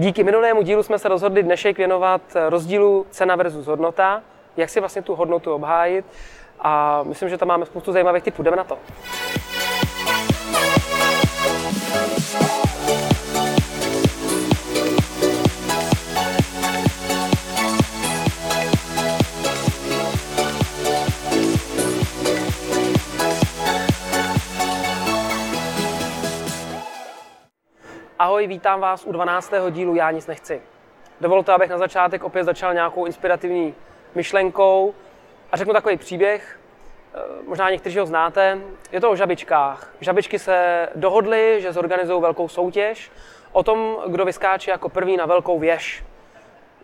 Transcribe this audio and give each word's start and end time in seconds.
Díky 0.00 0.24
minulému 0.24 0.62
dílu 0.62 0.82
jsme 0.82 0.98
se 0.98 1.08
rozhodli 1.08 1.42
dnešek 1.42 1.78
věnovat 1.78 2.20
rozdílu 2.48 3.06
cena 3.10 3.36
versus 3.36 3.66
hodnota, 3.66 4.22
jak 4.56 4.70
si 4.70 4.80
vlastně 4.80 5.02
tu 5.02 5.14
hodnotu 5.14 5.52
obhájit 5.52 6.04
a 6.60 7.02
myslím, 7.02 7.28
že 7.28 7.38
tam 7.38 7.48
máme 7.48 7.66
spoustu 7.66 7.92
zajímavých 7.92 8.22
typů. 8.22 8.42
Jdeme 8.42 8.56
na 8.56 8.64
to. 8.64 8.78
Ahoj, 28.20 28.46
vítám 28.46 28.80
vás 28.80 29.04
u 29.04 29.12
12. 29.12 29.52
dílu 29.70 29.94
Já 29.94 30.10
nic 30.10 30.26
nechci. 30.26 30.62
Dovolte, 31.20 31.52
abych 31.52 31.70
na 31.70 31.78
začátek 31.78 32.24
opět 32.24 32.44
začal 32.44 32.74
nějakou 32.74 33.04
inspirativní 33.04 33.74
myšlenkou 34.14 34.94
a 35.52 35.56
řeknu 35.56 35.72
takový 35.72 35.96
příběh. 35.96 36.60
Eh, 37.14 37.18
možná 37.46 37.70
někteří 37.70 37.98
ho 37.98 38.06
znáte. 38.06 38.58
Je 38.92 39.00
to 39.00 39.10
o 39.10 39.16
žabičkách. 39.16 39.92
Žabičky 40.00 40.38
se 40.38 40.88
dohodly, 40.94 41.58
že 41.62 41.72
zorganizují 41.72 42.22
velkou 42.22 42.48
soutěž 42.48 43.10
o 43.52 43.62
tom, 43.62 43.96
kdo 44.06 44.24
vyskáče 44.24 44.70
jako 44.70 44.88
první 44.88 45.16
na 45.16 45.26
velkou 45.26 45.58
věž. 45.58 46.04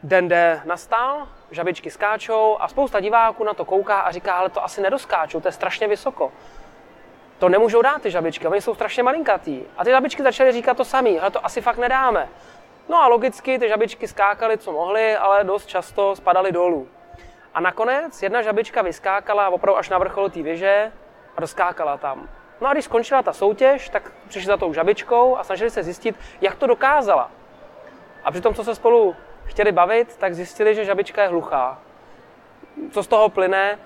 Den 0.03 0.29
D 0.29 0.61
nastal, 0.65 1.29
žabičky 1.51 1.91
skáčou 1.91 2.57
a 2.61 2.69
spousta 2.69 3.01
diváků 3.01 3.45
na 3.45 3.55
to 3.55 3.65
kouká 3.65 4.01
a 4.01 4.11
říká, 4.11 4.33
ale 4.35 4.51
to 4.51 4.65
asi 4.65 4.81
nedoskáčou, 4.81 5.41
to 5.41 5.49
je 5.49 5.53
strašně 5.53 5.89
vysoko 5.89 6.33
to 7.45 7.49
nemůžou 7.49 7.83
dát 7.83 8.03
ty 8.03 8.11
žabičky, 8.11 8.47
oni 8.47 8.61
jsou 8.61 8.75
strašně 8.75 9.03
malinkatý. 9.03 9.63
A 9.77 9.85
ty 9.85 9.91
žabičky 9.91 10.23
začaly 10.23 10.53
říkat 10.53 10.77
to 10.77 10.85
samý, 10.85 11.21
ale 11.21 11.31
to 11.31 11.47
asi 11.47 11.61
fakt 11.61 11.79
nedáme. 11.79 12.29
No 12.89 13.03
a 13.03 13.07
logicky 13.07 13.59
ty 13.59 13.69
žabičky 13.69 14.09
skákaly, 14.09 14.59
co 14.59 14.73
mohly, 14.73 15.17
ale 15.17 15.45
dost 15.45 15.67
často 15.67 16.17
spadaly 16.17 16.53
dolů. 16.53 16.89
A 17.55 17.61
nakonec 17.61 18.23
jedna 18.23 18.43
žabička 18.43 18.83
vyskákala 18.83 19.49
opravdu 19.49 19.79
až 19.79 19.89
na 19.89 19.99
vrchol 19.99 20.31
té 20.31 20.43
věže 20.43 20.93
a 21.37 21.41
doskákala 21.41 21.97
tam. 21.97 22.29
No 22.61 22.69
a 22.69 22.73
když 22.73 22.85
skončila 22.85 23.23
ta 23.23 23.33
soutěž, 23.33 23.89
tak 23.89 24.13
přišli 24.29 24.47
za 24.47 24.57
tou 24.57 24.73
žabičkou 24.73 25.37
a 25.37 25.45
snažili 25.45 25.71
se 25.71 25.83
zjistit, 25.83 26.17
jak 26.41 26.55
to 26.55 26.67
dokázala. 26.67 27.31
A 28.25 28.31
při 28.31 28.41
tom, 28.41 28.55
co 28.55 28.65
se 28.65 28.75
spolu 28.75 29.17
chtěli 29.45 29.73
bavit, 29.73 30.17
tak 30.17 30.35
zjistili, 30.35 30.75
že 30.75 30.85
žabička 30.85 31.23
je 31.23 31.29
hluchá. 31.29 31.79
Co 32.91 33.03
z 33.03 33.07
toho 33.07 33.29
plyne? 33.29 33.79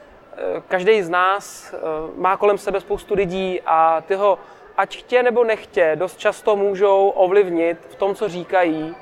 Každý 0.68 1.02
z 1.02 1.08
nás 1.08 1.74
eh, 1.74 1.78
má 2.16 2.36
kolem 2.36 2.58
sebe 2.58 2.80
spoustu 2.80 3.14
lidí 3.14 3.60
a 3.66 4.00
ty 4.00 4.14
ho, 4.14 4.38
ať 4.76 4.96
chtě 4.96 5.22
nebo 5.22 5.44
nechtě, 5.44 5.92
dost 5.94 6.18
často 6.18 6.56
můžou 6.56 7.08
ovlivnit 7.08 7.78
v 7.88 7.94
tom, 7.94 8.14
co 8.14 8.28
říkají, 8.28 8.96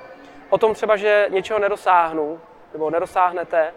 o 0.51 0.59
tom 0.59 0.75
třeba, 0.75 0.97
že 0.97 1.27
něčeho 1.31 1.59
nedosáhnu 1.59 2.41
nebo 2.73 2.91
nedosáhnete 2.91 3.73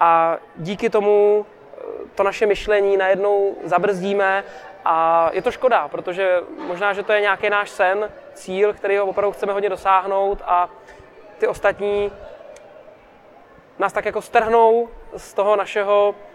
a 0.00 0.36
díky 0.56 0.90
tomu 0.90 1.46
eh, 1.46 1.80
to 2.14 2.22
naše 2.22 2.46
myšlení 2.46 2.96
najednou 2.96 3.56
zabrzdíme 3.64 4.44
a 4.84 5.30
je 5.32 5.42
to 5.42 5.50
škoda, 5.50 5.88
protože 5.88 6.40
možná, 6.66 6.92
že 6.92 7.02
to 7.02 7.12
je 7.12 7.20
nějaký 7.20 7.50
náš 7.50 7.70
sen, 7.70 8.10
cíl, 8.34 8.72
který 8.72 8.96
ho 8.96 9.06
opravdu 9.06 9.32
chceme 9.32 9.52
hodně 9.52 9.68
dosáhnout 9.68 10.42
a 10.46 10.68
ty 11.38 11.46
ostatní 11.46 12.12
nás 13.78 13.92
tak 13.92 14.04
jako 14.04 14.22
strhnou 14.22 14.88
z 15.16 15.34
toho 15.34 15.56
našeho 15.56 16.14
Eh, 16.14 16.33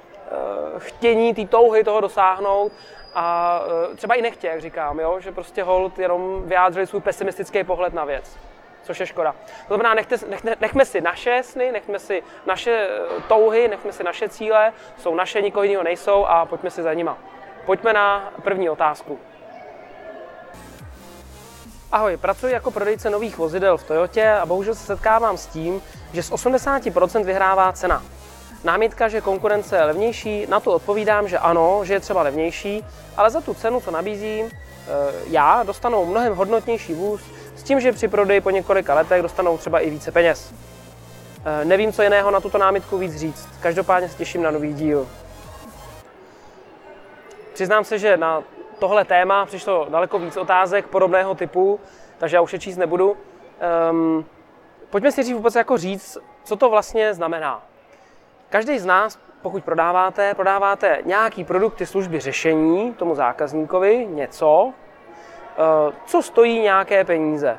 chtění, 0.78 1.34
té 1.34 1.46
touhy 1.46 1.84
toho 1.84 2.02
dosáhnout 2.02 2.72
a 3.14 3.60
eh, 3.92 3.96
třeba 3.96 4.16
i 4.16 4.22
nechtě, 4.22 4.48
jak 4.48 4.62
říkám, 4.62 5.00
jo? 5.00 5.20
že 5.20 5.32
prostě 5.32 5.64
hold 5.64 6.00
jenom 6.00 6.44
vyjádřili 6.46 6.88
svůj 6.88 7.02
pesimistický 7.02 7.64
pohled 7.64 7.94
na 7.94 8.06
věc, 8.06 8.38
což 8.84 9.00
je 9.00 9.06
škoda. 9.06 9.36
To 9.68 9.76
znamená, 9.76 9.94
nechte, 9.94 10.16
nech, 10.30 10.44
nechme 10.60 10.86
si 10.86 11.02
naše 11.02 11.42
sny, 11.44 11.72
nechme 11.72 12.00
si 12.00 12.24
naše 12.46 12.90
eh, 12.90 13.22
touhy, 13.28 13.68
nechme 13.68 13.94
si 13.94 14.04
naše 14.04 14.30
cíle, 14.30 14.74
jsou 14.98 15.16
naše, 15.16 15.42
nikoho 15.42 15.64
jiného 15.64 15.84
nejsou 15.84 16.26
a 16.26 16.46
pojďme 16.46 16.72
si 16.72 16.84
za 16.84 16.94
nima. 16.94 17.18
Pojďme 17.66 17.94
na 17.94 18.34
první 18.44 18.70
otázku. 18.70 19.20
Ahoj, 21.92 22.18
pracuji 22.18 22.54
jako 22.54 22.72
prodejce 22.72 23.10
nových 23.10 23.38
vozidel 23.38 23.78
v 23.78 23.88
Toyotě 23.88 24.30
a 24.30 24.46
bohužel 24.46 24.76
se 24.76 24.86
setkávám 24.86 25.38
s 25.38 25.48
tím, 25.48 25.82
že 26.14 26.24
z 26.24 26.32
80% 26.32 27.24
vyhrává 27.24 27.72
cena. 27.72 28.04
Námitka, 28.64 29.08
že 29.08 29.22
konkurence 29.22 29.76
je 29.76 29.84
levnější, 29.84 30.46
na 30.50 30.60
to 30.60 30.72
odpovídám, 30.72 31.28
že 31.28 31.38
ano, 31.38 31.82
že 31.84 31.94
je 31.94 32.00
třeba 32.00 32.24
levnější, 32.24 32.86
ale 33.18 33.30
za 33.30 33.42
tu 33.42 33.54
cenu, 33.54 33.82
co 33.82 33.92
nabízím, 33.92 34.46
eh, 34.46 34.90
já 35.28 35.64
dostanou 35.64 36.06
mnohem 36.06 36.36
hodnotnější 36.36 36.94
vůz 36.94 37.22
s 37.56 37.64
tím, 37.64 37.80
že 37.80 37.92
při 37.92 38.08
prodeji 38.08 38.42
po 38.42 38.50
několika 38.50 38.94
letech 38.94 39.22
dostanou 39.22 39.58
třeba 39.58 39.80
i 39.80 39.90
více 39.90 40.12
peněz. 40.12 40.54
Eh, 41.46 41.66
nevím, 41.66 41.94
co 41.94 42.04
jiného 42.04 42.32
na 42.32 42.40
tuto 42.40 42.58
námitku 42.58 42.98
víc 42.98 43.16
říct. 43.16 43.50
Každopádně 43.62 44.10
se 44.10 44.18
těším 44.18 44.42
na 44.42 44.52
nový 44.52 44.74
díl. 44.74 45.08
Přiznám 47.54 47.84
se, 47.84 48.00
že 48.00 48.18
na 48.18 48.44
tohle 48.80 49.06
téma 49.06 49.46
přišlo 49.46 49.88
daleko 49.90 50.20
víc 50.20 50.38
otázek 50.38 50.88
podobného 50.88 51.36
typu, 51.36 51.80
takže 52.18 52.38
já 52.38 52.42
už 52.42 52.54
je 52.54 52.60
číst 52.60 52.78
nebudu. 52.78 53.18
Um, 53.92 54.26
pojďme 54.90 55.12
si 55.12 55.24
říct 55.24 55.36
vůbec 55.36 55.56
jako 55.56 55.78
říct, 55.78 56.18
co 56.44 56.56
to 56.56 56.70
vlastně 56.70 57.14
znamená. 57.14 57.69
Každý 58.50 58.80
z 58.80 58.86
nás, 58.86 59.20
pokud 59.42 59.64
prodáváte, 59.64 60.34
prodáváte 60.34 60.98
nějaký 61.06 61.44
produkty, 61.44 61.86
služby, 61.86 62.20
řešení 62.20 62.94
tomu 62.94 63.16
zákazníkovi, 63.16 64.08
něco, 64.10 64.74
eh, 65.58 65.94
co 66.06 66.22
stojí 66.22 66.60
nějaké 66.60 67.04
peníze. 67.04 67.58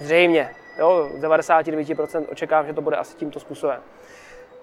Zřejmě, 0.00 0.50
jo, 0.78 1.08
z 1.14 1.20
99% 1.20 2.26
očekávám, 2.30 2.66
že 2.66 2.72
to 2.72 2.82
bude 2.82 2.96
asi 2.96 3.16
tímto 3.16 3.40
způsobem. 3.40 3.80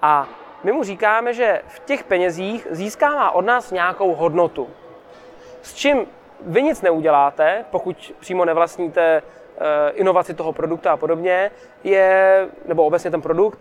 A 0.01 0.27
my 0.63 0.71
mu 0.71 0.83
říkáme, 0.83 1.33
že 1.33 1.61
v 1.67 1.79
těch 1.79 2.03
penězích 2.03 2.67
získává 2.71 3.31
od 3.31 3.45
nás 3.45 3.71
nějakou 3.71 4.15
hodnotu. 4.15 4.69
S 5.61 5.73
čím 5.73 6.05
vy 6.41 6.63
nic 6.63 6.81
neuděláte, 6.81 7.65
pokud 7.71 8.13
přímo 8.19 8.45
nevlastníte 8.45 9.21
eh, 9.21 9.91
inovaci 9.91 10.33
toho 10.33 10.53
produktu 10.53 10.89
a 10.89 10.97
podobně, 10.97 11.51
je, 11.83 12.47
nebo 12.65 12.85
obecně 12.85 13.11
ten 13.11 13.21
produkt, 13.21 13.59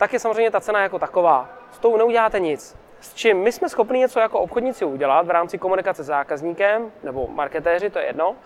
tak 0.00 0.12
je 0.12 0.18
samozřejmě 0.18 0.50
ta 0.50 0.60
cena 0.60 0.82
jako 0.82 0.98
taková. 0.98 1.48
S 1.72 1.78
tou 1.78 1.96
neuděláte 1.96 2.40
nic. 2.40 2.76
S 3.00 3.14
čím 3.14 3.36
my 3.36 3.52
jsme 3.52 3.68
schopni 3.68 3.98
něco 3.98 4.20
jako 4.20 4.40
obchodníci 4.40 4.84
udělat 4.84 5.26
v 5.26 5.30
rámci 5.30 5.58
komunikace 5.58 6.02
s 6.02 6.06
zákazníkem, 6.06 6.92
nebo 7.02 7.26
marketéři, 7.26 7.90
to 7.90 7.98
je 7.98 8.04
jedno, 8.04 8.36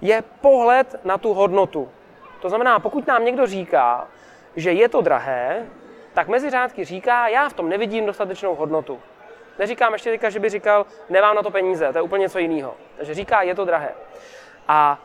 je 0.00 0.22
pohled 0.40 1.04
na 1.04 1.18
tu 1.18 1.34
hodnotu. 1.34 1.88
To 2.40 2.48
znamená, 2.48 2.78
pokud 2.78 3.06
nám 3.06 3.24
někdo 3.24 3.46
říká, 3.46 4.08
že 4.56 4.72
je 4.72 4.88
to 4.88 5.00
drahé, 5.00 5.66
tak 6.14 6.28
mezi 6.28 6.50
řádky 6.50 6.84
říká, 6.84 7.28
já 7.28 7.48
v 7.48 7.52
tom 7.52 7.68
nevidím 7.68 8.06
dostatečnou 8.06 8.54
hodnotu. 8.54 9.00
Neříkám 9.58 9.92
ještě 9.92 10.10
teďka, 10.10 10.30
že 10.30 10.40
by 10.40 10.48
říkal, 10.48 10.86
nemám 11.08 11.36
na 11.36 11.42
to 11.42 11.50
peníze, 11.50 11.92
to 11.92 11.98
je 11.98 12.02
úplně 12.02 12.22
něco 12.22 12.38
jiného. 12.38 12.74
Takže 12.96 13.14
říká, 13.14 13.42
je 13.42 13.54
to 13.54 13.64
drahé. 13.64 13.94
A 14.68 14.98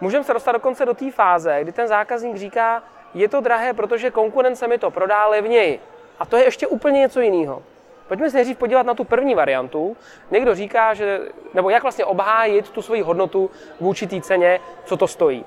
můžeme 0.00 0.24
se 0.24 0.32
dostat 0.32 0.52
dokonce 0.52 0.86
do 0.86 0.94
té 0.94 1.10
fáze, 1.10 1.58
kdy 1.62 1.72
ten 1.72 1.88
zákazník 1.88 2.36
říká, 2.36 2.82
je 3.14 3.28
to 3.28 3.40
drahé, 3.40 3.72
protože 3.72 4.10
konkurence 4.10 4.68
mi 4.68 4.78
to 4.78 4.90
prodá 4.90 5.26
levněji. 5.26 5.80
A 6.18 6.26
to 6.26 6.36
je 6.36 6.44
ještě 6.44 6.66
úplně 6.66 7.00
něco 7.00 7.20
jiného. 7.20 7.62
Pojďme 8.08 8.30
se 8.30 8.36
nejdřív 8.36 8.58
podívat 8.58 8.86
na 8.86 8.94
tu 8.94 9.04
první 9.04 9.34
variantu. 9.34 9.96
Někdo 10.30 10.54
říká, 10.54 10.94
že, 10.94 11.20
nebo 11.54 11.70
jak 11.70 11.82
vlastně 11.82 12.04
obhájit 12.04 12.70
tu 12.70 12.82
svoji 12.82 13.02
hodnotu 13.02 13.50
vůči 13.80 14.06
té 14.06 14.20
ceně, 14.20 14.60
co 14.84 14.96
to 14.96 15.06
stojí. 15.06 15.44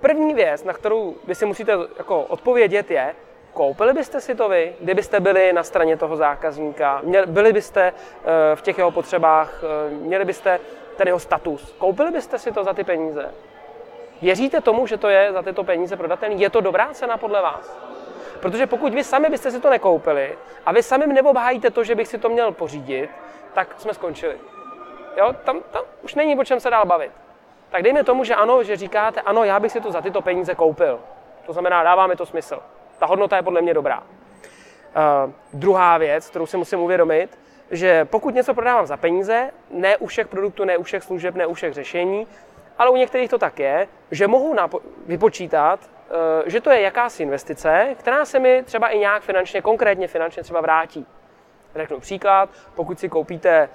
První 0.00 0.34
věc, 0.34 0.64
na 0.64 0.72
kterou 0.72 1.14
vy 1.26 1.34
si 1.34 1.46
musíte 1.46 1.72
jako 1.98 2.22
odpovědět, 2.22 2.90
je, 2.90 3.14
koupili 3.52 3.92
byste 3.92 4.20
si 4.20 4.34
to 4.34 4.48
vy, 4.48 4.74
kdybyste 4.80 5.20
byli 5.20 5.52
na 5.52 5.62
straně 5.62 5.96
toho 5.96 6.16
zákazníka, 6.16 7.02
byli 7.26 7.52
byste 7.52 7.92
eh, 7.92 8.56
v 8.56 8.62
těch 8.62 8.78
jeho 8.78 8.90
potřebách, 8.90 9.64
eh, 9.64 9.94
měli 9.94 10.24
byste 10.24 10.60
ten 10.96 11.08
jeho 11.08 11.18
status. 11.18 11.74
Koupili 11.78 12.10
byste 12.10 12.38
si 12.38 12.52
to 12.52 12.64
za 12.64 12.72
ty 12.72 12.84
peníze? 12.84 13.30
Věříte 14.22 14.60
tomu, 14.60 14.86
že 14.86 14.96
to 14.96 15.08
je 15.08 15.32
za 15.32 15.42
tyto 15.42 15.64
peníze 15.64 15.96
prodatelný? 15.96 16.40
Je 16.40 16.50
to 16.50 16.60
dobrá 16.60 16.88
cena 16.92 17.16
podle 17.16 17.42
vás? 17.42 17.78
Protože 18.40 18.66
pokud 18.66 18.94
vy 18.94 19.04
sami 19.04 19.30
byste 19.30 19.50
si 19.50 19.60
to 19.60 19.70
nekoupili 19.70 20.38
a 20.66 20.72
vy 20.72 20.82
sami 20.82 21.06
neobhájíte 21.06 21.70
to, 21.70 21.84
že 21.84 21.94
bych 21.94 22.08
si 22.08 22.18
to 22.18 22.28
měl 22.28 22.52
pořídit, 22.52 23.10
tak 23.52 23.74
jsme 23.80 23.94
skončili. 23.94 24.36
Jo, 25.16 25.32
tam, 25.44 25.60
tam 25.70 25.82
už 26.02 26.14
není 26.14 26.38
o 26.38 26.44
čem 26.44 26.60
se 26.60 26.70
dál 26.70 26.86
bavit. 26.86 27.12
Tak 27.70 27.82
dejme 27.82 28.04
tomu, 28.04 28.24
že 28.24 28.34
ano, 28.34 28.62
že 28.62 28.76
říkáte, 28.76 29.20
ano, 29.20 29.44
já 29.44 29.60
bych 29.60 29.72
si 29.72 29.80
to 29.80 29.92
za 29.92 30.00
tyto 30.00 30.22
peníze 30.22 30.54
koupil. 30.54 31.00
To 31.46 31.52
znamená, 31.52 31.82
dává 31.82 32.06
mi 32.06 32.16
to 32.16 32.26
smysl. 32.26 32.62
Ta 32.98 33.06
hodnota 33.06 33.36
je 33.36 33.42
podle 33.42 33.60
mě 33.60 33.74
dobrá. 33.74 33.98
Uh, 34.02 35.32
druhá 35.52 35.98
věc, 35.98 36.30
kterou 36.30 36.46
si 36.46 36.56
musím 36.56 36.80
uvědomit, 36.80 37.38
že 37.70 38.04
pokud 38.04 38.34
něco 38.34 38.54
prodávám 38.54 38.86
za 38.86 38.96
peníze, 38.96 39.50
ne 39.70 39.96
u 39.96 40.06
všech 40.06 40.28
produktů, 40.28 40.64
ne 40.64 40.76
u 40.76 40.82
všech 40.82 41.02
služeb, 41.02 41.34
ne 41.34 41.46
u 41.46 41.54
všech 41.54 41.74
řešení, 41.74 42.26
ale 42.78 42.90
u 42.90 42.96
některých 42.96 43.30
to 43.30 43.38
tak 43.38 43.58
je, 43.58 43.88
že 44.10 44.28
mohu 44.28 44.56
vypočítat, 45.06 45.80
eh, 46.10 46.50
že 46.50 46.60
to 46.60 46.70
je 46.70 46.80
jakási 46.80 47.22
investice, 47.22 47.94
která 47.98 48.24
se 48.24 48.38
mi 48.38 48.62
třeba 48.62 48.88
i 48.88 48.98
nějak 48.98 49.22
finančně, 49.22 49.62
konkrétně 49.62 50.08
finančně 50.08 50.42
třeba 50.42 50.60
vrátí. 50.60 51.06
Řeknu 51.74 52.00
příklad, 52.00 52.50
pokud 52.74 52.98
si 52.98 53.08
koupíte, 53.08 53.50
eh, 53.50 53.68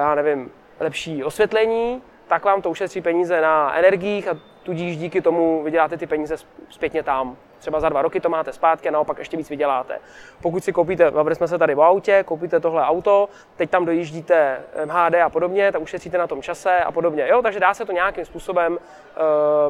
já 0.00 0.14
nevím, 0.14 0.52
lepší 0.80 1.24
osvětlení, 1.24 2.02
tak 2.28 2.44
vám 2.44 2.62
to 2.62 2.70
ušetří 2.70 3.00
peníze 3.00 3.40
na 3.40 3.78
energiích 3.78 4.28
a 4.28 4.38
tudíž 4.62 4.96
díky 4.96 5.20
tomu 5.20 5.62
vyděláte 5.62 5.96
ty 5.96 6.06
peníze 6.06 6.36
zpětně 6.68 7.02
tam. 7.02 7.36
Třeba 7.60 7.80
za 7.80 7.88
dva 7.88 8.02
roky 8.02 8.20
to 8.20 8.28
máte 8.28 8.52
zpátky 8.52 8.88
a 8.88 8.92
naopak 8.92 9.18
ještě 9.18 9.36
víc 9.36 9.50
vyděláte. 9.50 9.98
Pokud 10.42 10.64
si 10.64 10.72
koupíte, 10.72 11.10
bavili 11.10 11.34
jsme 11.34 11.48
se 11.48 11.58
tady 11.58 11.74
o 11.74 11.82
autě, 11.82 12.24
koupíte 12.26 12.60
tohle 12.60 12.84
auto, 12.84 13.28
teď 13.56 13.70
tam 13.70 13.84
dojíždíte 13.84 14.60
MHD 14.84 15.14
a 15.14 15.28
podobně, 15.28 15.72
tak 15.72 15.82
ušetříte 15.82 16.18
na 16.18 16.26
tom 16.26 16.42
čase 16.42 16.80
a 16.80 16.92
podobně. 16.92 17.28
Jo, 17.28 17.42
takže 17.42 17.60
dá 17.60 17.74
se 17.74 17.84
to 17.84 17.92
nějakým 17.92 18.24
způsobem 18.24 18.72
uh, 18.72 18.78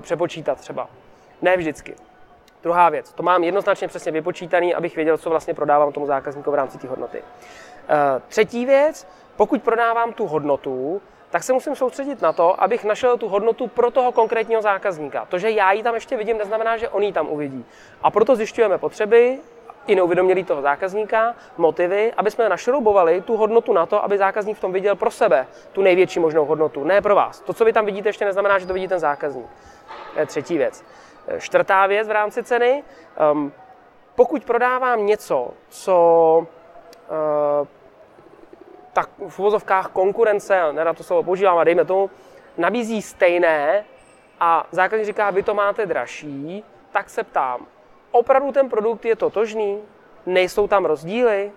přepočítat 0.02 0.58
třeba. 0.58 0.88
Ne 1.42 1.56
vždycky. 1.56 1.94
Druhá 2.62 2.88
věc, 2.88 3.12
to 3.12 3.22
mám 3.22 3.44
jednoznačně 3.44 3.88
přesně 3.88 4.12
vypočítaný, 4.12 4.74
abych 4.74 4.96
věděl, 4.96 5.18
co 5.18 5.30
vlastně 5.30 5.54
prodávám 5.54 5.92
tomu 5.92 6.06
zákazníkovi 6.06 6.54
v 6.54 6.58
rámci 6.58 6.78
té 6.78 6.88
hodnoty. 6.88 7.18
Uh, 7.18 8.22
třetí 8.28 8.66
věc, 8.66 9.06
pokud 9.36 9.62
prodávám 9.62 10.12
tu 10.12 10.26
hodnotu, 10.26 11.02
tak 11.30 11.42
se 11.42 11.52
musím 11.52 11.76
soustředit 11.76 12.22
na 12.22 12.32
to, 12.32 12.62
abych 12.62 12.84
našel 12.84 13.18
tu 13.18 13.28
hodnotu 13.28 13.66
pro 13.66 13.90
toho 13.90 14.12
konkrétního 14.12 14.62
zákazníka. 14.62 15.26
To, 15.28 15.38
že 15.38 15.50
já 15.50 15.72
ji 15.72 15.82
tam 15.82 15.94
ještě 15.94 16.16
vidím, 16.16 16.38
neznamená, 16.38 16.76
že 16.76 16.88
on 16.88 17.02
ji 17.02 17.12
tam 17.12 17.28
uvidí. 17.28 17.64
A 18.02 18.10
proto 18.10 18.36
zjišťujeme 18.36 18.78
potřeby 18.78 19.38
i 19.86 19.94
neuvědomělí 19.94 20.44
toho 20.44 20.62
zákazníka, 20.62 21.34
motivy, 21.56 22.12
aby 22.16 22.30
jsme 22.30 22.48
našroubovali 22.48 23.20
tu 23.20 23.36
hodnotu 23.36 23.72
na 23.72 23.86
to, 23.86 24.04
aby 24.04 24.18
zákazník 24.18 24.56
v 24.56 24.60
tom 24.60 24.72
viděl 24.72 24.96
pro 24.96 25.10
sebe 25.10 25.46
tu 25.72 25.82
největší 25.82 26.20
možnou 26.20 26.44
hodnotu, 26.44 26.84
ne 26.84 27.00
pro 27.02 27.14
vás. 27.14 27.40
To, 27.40 27.52
co 27.52 27.64
vy 27.64 27.72
tam 27.72 27.86
vidíte, 27.86 28.08
ještě 28.08 28.24
neznamená, 28.24 28.58
že 28.58 28.66
to 28.66 28.74
vidí 28.74 28.88
ten 28.88 28.98
zákazník. 28.98 29.46
To 30.14 30.20
je 30.20 30.26
třetí 30.26 30.58
věc. 30.58 30.84
Čtvrtá 31.38 31.86
věc 31.86 32.08
v 32.08 32.10
rámci 32.10 32.42
ceny. 32.42 32.82
Um, 33.32 33.52
pokud 34.14 34.44
prodávám 34.44 35.06
něco, 35.06 35.50
co 35.68 36.46
uh, 37.10 37.66
tak 38.92 39.08
v 39.28 39.38
uvozovkách 39.38 39.88
konkurence, 39.88 40.72
nerad 40.72 40.96
to 40.96 41.02
slovo 41.02 41.22
používám, 41.22 41.58
a 41.58 41.64
dejme 41.64 41.84
tomu, 41.84 42.10
nabízí 42.58 43.02
stejné 43.02 43.84
a 44.40 44.66
zákazník 44.70 45.06
říká, 45.06 45.30
vy 45.30 45.42
to 45.42 45.54
máte 45.54 45.86
dražší, 45.86 46.64
tak 46.92 47.10
se 47.10 47.24
ptám, 47.24 47.66
opravdu 48.10 48.52
ten 48.52 48.68
produkt 48.68 49.04
je 49.04 49.16
totožný? 49.16 49.78
Nejsou 50.26 50.68
tam 50.68 50.84
rozdíly? 50.84 51.52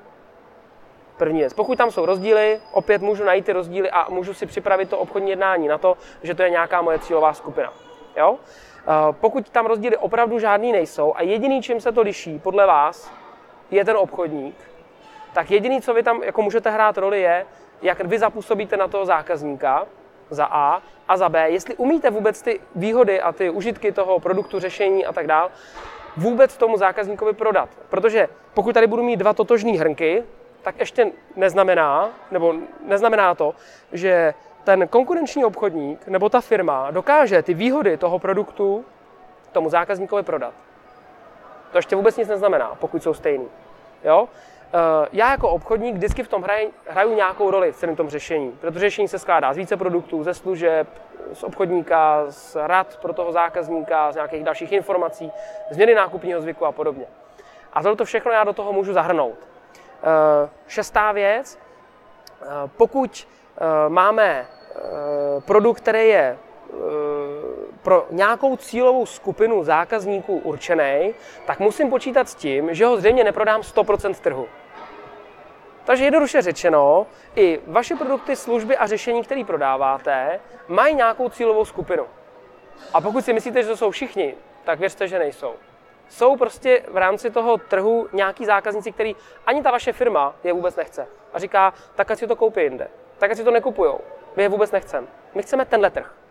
První 1.17 1.39
věc. 1.39 1.53
Pokud 1.53 1.77
tam 1.77 1.91
jsou 1.91 2.05
rozdíly, 2.05 2.61
opět 2.71 3.01
můžu 3.01 3.23
najít 3.23 3.45
ty 3.45 3.53
rozdíly 3.53 3.91
a 3.91 4.09
můžu 4.09 4.33
si 4.33 4.45
připravit 4.45 4.89
to 4.89 4.97
obchodní 4.97 5.29
jednání 5.29 5.67
na 5.67 5.77
to, 5.77 5.97
že 6.23 6.35
to 6.35 6.43
je 6.43 6.49
nějaká 6.49 6.81
moje 6.81 6.99
cílová 6.99 7.33
skupina. 7.33 7.73
Jo? 8.17 8.37
Eh, 8.87 9.13
pokud 9.21 9.49
tam 9.49 9.65
rozdíly 9.65 9.97
opravdu 9.97 10.39
žádný 10.39 10.71
nejsou 10.71 11.13
a 11.15 11.21
jediný, 11.21 11.61
čím 11.61 11.81
se 11.81 11.91
to 11.91 12.01
liší 12.01 12.39
podle 12.39 12.67
vás, 12.67 13.11
je 13.71 13.85
ten 13.85 13.97
obchodník, 13.97 14.55
tak 15.33 15.51
jediný, 15.51 15.81
co 15.81 15.93
vy 15.93 16.03
tam 16.03 16.23
jako 16.23 16.41
můžete 16.41 16.69
hrát 16.69 16.97
roli, 16.97 17.21
je, 17.21 17.45
jak 17.81 18.03
vy 18.03 18.19
zapůsobíte 18.19 18.77
na 18.77 18.87
toho 18.87 19.05
zákazníka, 19.05 19.85
za 20.29 20.45
A, 20.45 20.81
a 21.07 21.17
za 21.17 21.29
B, 21.29 21.49
jestli 21.49 21.75
umíte 21.75 22.09
vůbec 22.09 22.41
ty 22.41 22.59
výhody 22.75 23.21
a 23.21 23.31
ty 23.31 23.49
užitky 23.49 23.91
toho 23.91 24.19
produktu, 24.19 24.59
řešení 24.59 25.05
a 25.05 25.13
tak 25.13 25.27
dál, 25.27 25.51
vůbec 26.17 26.57
tomu 26.57 26.77
zákazníkovi 26.77 27.33
prodat. 27.33 27.69
Protože 27.89 28.29
pokud 28.53 28.73
tady 28.73 28.87
budu 28.87 29.03
mít 29.03 29.17
dva 29.17 29.33
totožné 29.33 29.71
hrnky, 29.71 30.23
tak 30.61 30.79
ještě 30.79 31.11
neznamená, 31.35 32.09
nebo 32.31 32.53
neznamená 32.85 33.35
to, 33.35 33.55
že 33.91 34.33
ten 34.63 34.87
konkurenční 34.87 35.45
obchodník 35.45 36.07
nebo 36.07 36.29
ta 36.29 36.41
firma 36.41 36.91
dokáže 36.91 37.43
ty 37.43 37.53
výhody 37.53 37.97
toho 37.97 38.19
produktu 38.19 38.85
tomu 39.51 39.69
zákazníkovi 39.69 40.23
prodat. 40.23 40.53
To 41.71 41.77
ještě 41.77 41.95
vůbec 41.95 42.17
nic 42.17 42.27
neznamená, 42.27 42.75
pokud 42.79 43.03
jsou 43.03 43.13
stejný. 43.13 43.47
Jo? 44.03 44.29
Eh, 44.75 45.07
já 45.13 45.31
jako 45.31 45.49
obchodník 45.49 45.95
vždycky 45.95 46.23
v 46.23 46.27
tom 46.27 46.43
hraju, 46.43 46.71
hraju 46.87 47.15
nějakou 47.15 47.51
roli 47.51 47.71
v 47.71 47.75
celém 47.75 47.95
tom 47.95 48.09
řešení, 48.09 48.51
protože 48.61 48.79
řešení 48.79 49.07
se 49.07 49.19
skládá 49.19 49.53
z 49.53 49.57
více 49.57 49.77
produktů, 49.77 50.23
ze 50.23 50.33
služeb, 50.33 50.87
z 51.33 51.43
obchodníka, 51.43 52.25
z 52.29 52.55
rad 52.55 52.97
pro 53.01 53.13
toho 53.13 53.31
zákazníka, 53.31 54.11
z 54.11 54.15
nějakých 54.15 54.43
dalších 54.43 54.71
informací, 54.71 55.31
změny 55.71 55.95
nákupního 55.95 56.41
zvyku 56.41 56.65
a 56.65 56.71
podobně. 56.71 57.05
A 57.73 57.83
tohle 57.83 58.05
všechno 58.05 58.31
já 58.31 58.43
do 58.43 58.53
toho 58.53 58.73
můžu 58.73 58.93
zahrnout. 58.93 59.37
Eh, 59.37 60.49
šestá 60.67 61.11
věc, 61.11 61.59
eh, 62.41 62.45
pokud 62.77 63.27
máme 63.87 64.45
produkt, 65.45 65.77
který 65.77 66.07
je 66.07 66.37
pro 67.81 68.05
nějakou 68.11 68.57
cílovou 68.57 69.05
skupinu 69.05 69.63
zákazníků 69.63 70.37
určený, 70.37 71.13
tak 71.45 71.59
musím 71.59 71.89
počítat 71.89 72.29
s 72.29 72.35
tím, 72.35 72.73
že 72.73 72.85
ho 72.85 72.97
zřejmě 72.97 73.23
neprodám 73.23 73.61
100% 73.61 74.19
trhu. 74.19 74.47
Takže 75.85 76.03
jednoduše 76.03 76.41
řečeno, 76.41 77.07
i 77.35 77.59
vaše 77.67 77.95
produkty, 77.95 78.35
služby 78.35 78.77
a 78.77 78.87
řešení, 78.87 79.23
které 79.23 79.43
prodáváte, 79.45 80.39
mají 80.67 80.95
nějakou 80.95 81.29
cílovou 81.29 81.65
skupinu. 81.65 82.05
A 82.93 83.01
pokud 83.01 83.25
si 83.25 83.33
myslíte, 83.33 83.63
že 83.63 83.69
to 83.69 83.77
jsou 83.77 83.91
všichni, 83.91 84.35
tak 84.63 84.79
věřte, 84.79 85.07
že 85.07 85.19
nejsou. 85.19 85.53
Jsou 86.09 86.37
prostě 86.37 86.83
v 86.87 86.97
rámci 86.97 87.31
toho 87.31 87.57
trhu 87.57 88.07
nějaký 88.13 88.45
zákazníci, 88.45 88.91
který 88.91 89.15
ani 89.45 89.63
ta 89.63 89.71
vaše 89.71 89.93
firma 89.93 90.35
je 90.43 90.53
vůbec 90.53 90.75
nechce. 90.75 91.07
A 91.33 91.39
říká, 91.39 91.73
tak 91.95 92.11
ať 92.11 92.19
si 92.19 92.27
to 92.27 92.35
koupí 92.35 92.61
jinde. 92.61 92.87
Tak 93.17 93.31
ať 93.31 93.37
si 93.37 93.43
to 93.43 93.51
nekupujou. 93.51 93.99
My 94.35 94.43
je 94.43 94.49
vůbec 94.49 94.71
nechceme. 94.71 95.07
My 95.33 95.41
chceme 95.41 95.65
tenhle 95.65 95.89
trh. 95.89 96.22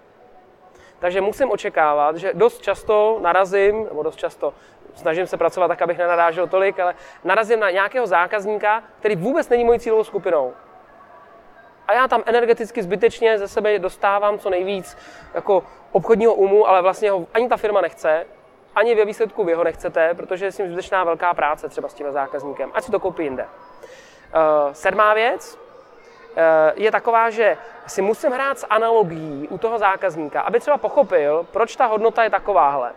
Takže 1.03 1.21
musím 1.21 1.51
očekávat, 1.51 2.17
že 2.17 2.31
dost 2.35 2.63
často 2.63 3.19
narazím, 3.23 3.85
nebo 3.85 4.03
dost 4.03 4.17
často, 4.17 4.55
snažím 4.95 5.27
se 5.27 5.37
pracovat 5.37 5.69
tak, 5.69 5.83
abych 5.83 5.99
nenarážel 5.99 6.47
tolik, 6.47 6.81
ale 6.81 6.95
narazím 7.25 7.61
na 7.61 7.71
nějakého 7.71 8.07
zákazníka, 8.07 8.83
který 8.99 9.17
vůbec 9.17 9.49
není 9.49 9.65
mojí 9.65 9.81
cílovou 9.81 10.05
skupinou. 10.05 10.53
A 11.89 11.93
já 11.93 12.09
tam 12.09 12.23
energeticky 12.27 12.83
zbytečně 12.83 13.39
ze 13.39 13.49
sebe 13.49 13.79
dostávám 13.79 14.39
co 14.39 14.51
nejvíc 14.51 14.97
jako 15.35 15.63
obchodního 15.93 16.35
umu, 16.35 16.69
ale 16.69 16.83
vlastně 16.83 17.11
ho 17.11 17.27
ani 17.35 17.49
ta 17.49 17.57
firma 17.57 17.81
nechce, 17.81 18.27
ani 18.75 18.95
ve 18.95 19.05
výsledku 19.05 19.45
vy 19.45 19.55
ho 19.55 19.65
nechcete, 19.65 20.15
protože 20.15 20.45
je 20.45 20.53
s 20.53 20.59
ním 20.59 20.67
zbytečná 20.67 21.05
velká 21.05 21.35
práce 21.35 21.69
třeba 21.69 21.89
s 21.89 21.95
tím 21.95 22.13
zákazníkem. 22.13 22.71
Ať 22.75 22.85
si 22.85 22.91
to 22.91 23.01
koupí 23.01 23.23
jinde. 23.23 23.43
Uh, 23.45 24.73
sedmá 24.73 25.15
věc, 25.15 25.59
je 26.75 26.93
taková, 26.93 27.31
že 27.31 27.57
si 27.87 28.03
musím 28.03 28.31
hrát 28.31 28.59
s 28.59 28.67
analogií 28.71 29.49
u 29.49 29.59
toho 29.59 29.79
zákazníka, 29.79 30.41
aby 30.41 30.61
třeba 30.61 30.77
pochopil, 30.77 31.47
proč 31.51 31.77
ta 31.77 31.87
hodnota 31.87 32.25
je 32.25 32.31
takováhle. 32.31 32.93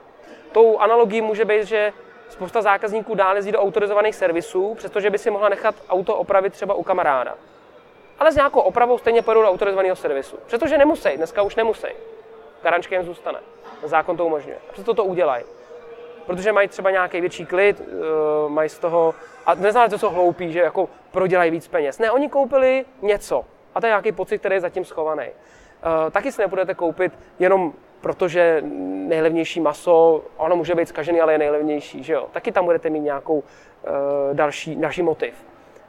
Tou 0.52 0.78
analogií 0.78 1.22
může 1.22 1.46
být, 1.46 1.64
že 1.64 1.94
spousta 2.30 2.62
zákazníků 2.62 3.16
dál 3.16 3.36
jezdí 3.36 3.52
do 3.52 3.62
autorizovaných 3.62 4.16
servisů, 4.16 4.76
přestože 4.76 5.10
by 5.10 5.18
si 5.18 5.32
mohla 5.32 5.50
nechat 5.50 5.76
auto 5.90 6.16
opravit 6.16 6.54
třeba 6.54 6.74
u 6.74 6.84
kamaráda. 6.84 7.36
Ale 8.20 8.32
s 8.32 8.36
nějakou 8.36 8.60
opravou 8.60 8.98
stejně 8.98 9.22
pojedou 9.22 9.42
do 9.42 9.50
autorizovaného 9.50 9.96
servisu. 9.96 10.38
Přestože 10.46 10.78
nemusí, 10.78 11.10
dneska 11.16 11.42
už 11.42 11.56
nemusí. 11.56 11.88
Garančka 12.64 12.96
jim 12.96 13.06
zůstane. 13.06 13.40
Zákon 13.84 14.18
to 14.18 14.26
umožňuje. 14.26 14.58
Přesto 14.72 14.94
to 14.94 15.04
udělají 15.04 15.44
protože 16.26 16.52
mají 16.52 16.68
třeba 16.68 16.92
nějaký 16.92 17.22
větší 17.22 17.46
klid, 17.46 17.80
uh, 17.80 18.52
mají 18.52 18.70
z 18.70 18.80
toho, 18.80 19.16
a 19.46 19.56
neznamená, 19.56 19.90
že 19.90 19.98
jsou 19.98 20.10
hloupí, 20.10 20.52
že 20.52 20.60
jako 20.60 20.90
prodělají 21.12 21.52
víc 21.52 21.68
peněz. 21.68 22.00
Ne, 22.00 22.12
oni 22.12 22.30
koupili 22.30 22.86
něco 23.02 23.46
a 23.76 23.82
to 23.82 23.88
je 23.88 23.90
nějaký 23.90 24.12
pocit, 24.12 24.38
který 24.38 24.56
je 24.56 24.62
zatím 24.62 24.86
schovaný. 24.86 25.26
Uh, 25.26 26.12
taky 26.12 26.32
si 26.32 26.42
nebudete 26.42 26.74
koupit 26.74 27.14
jenom 27.40 27.74
protože 28.06 28.64
nejlevnější 29.08 29.62
maso, 29.62 30.24
ono 30.38 30.56
může 30.56 30.76
být 30.76 30.88
zkažený, 30.88 31.22
ale 31.22 31.34
je 31.34 31.38
nejlevnější, 31.38 32.04
že 32.04 32.14
jo? 32.14 32.28
Taky 32.32 32.52
tam 32.52 32.66
budete 32.66 32.90
mít 32.90 33.00
nějakou 33.00 33.38
uh, 33.38 33.44
další, 34.34 34.76
další 34.76 35.02
motiv. 35.02 35.34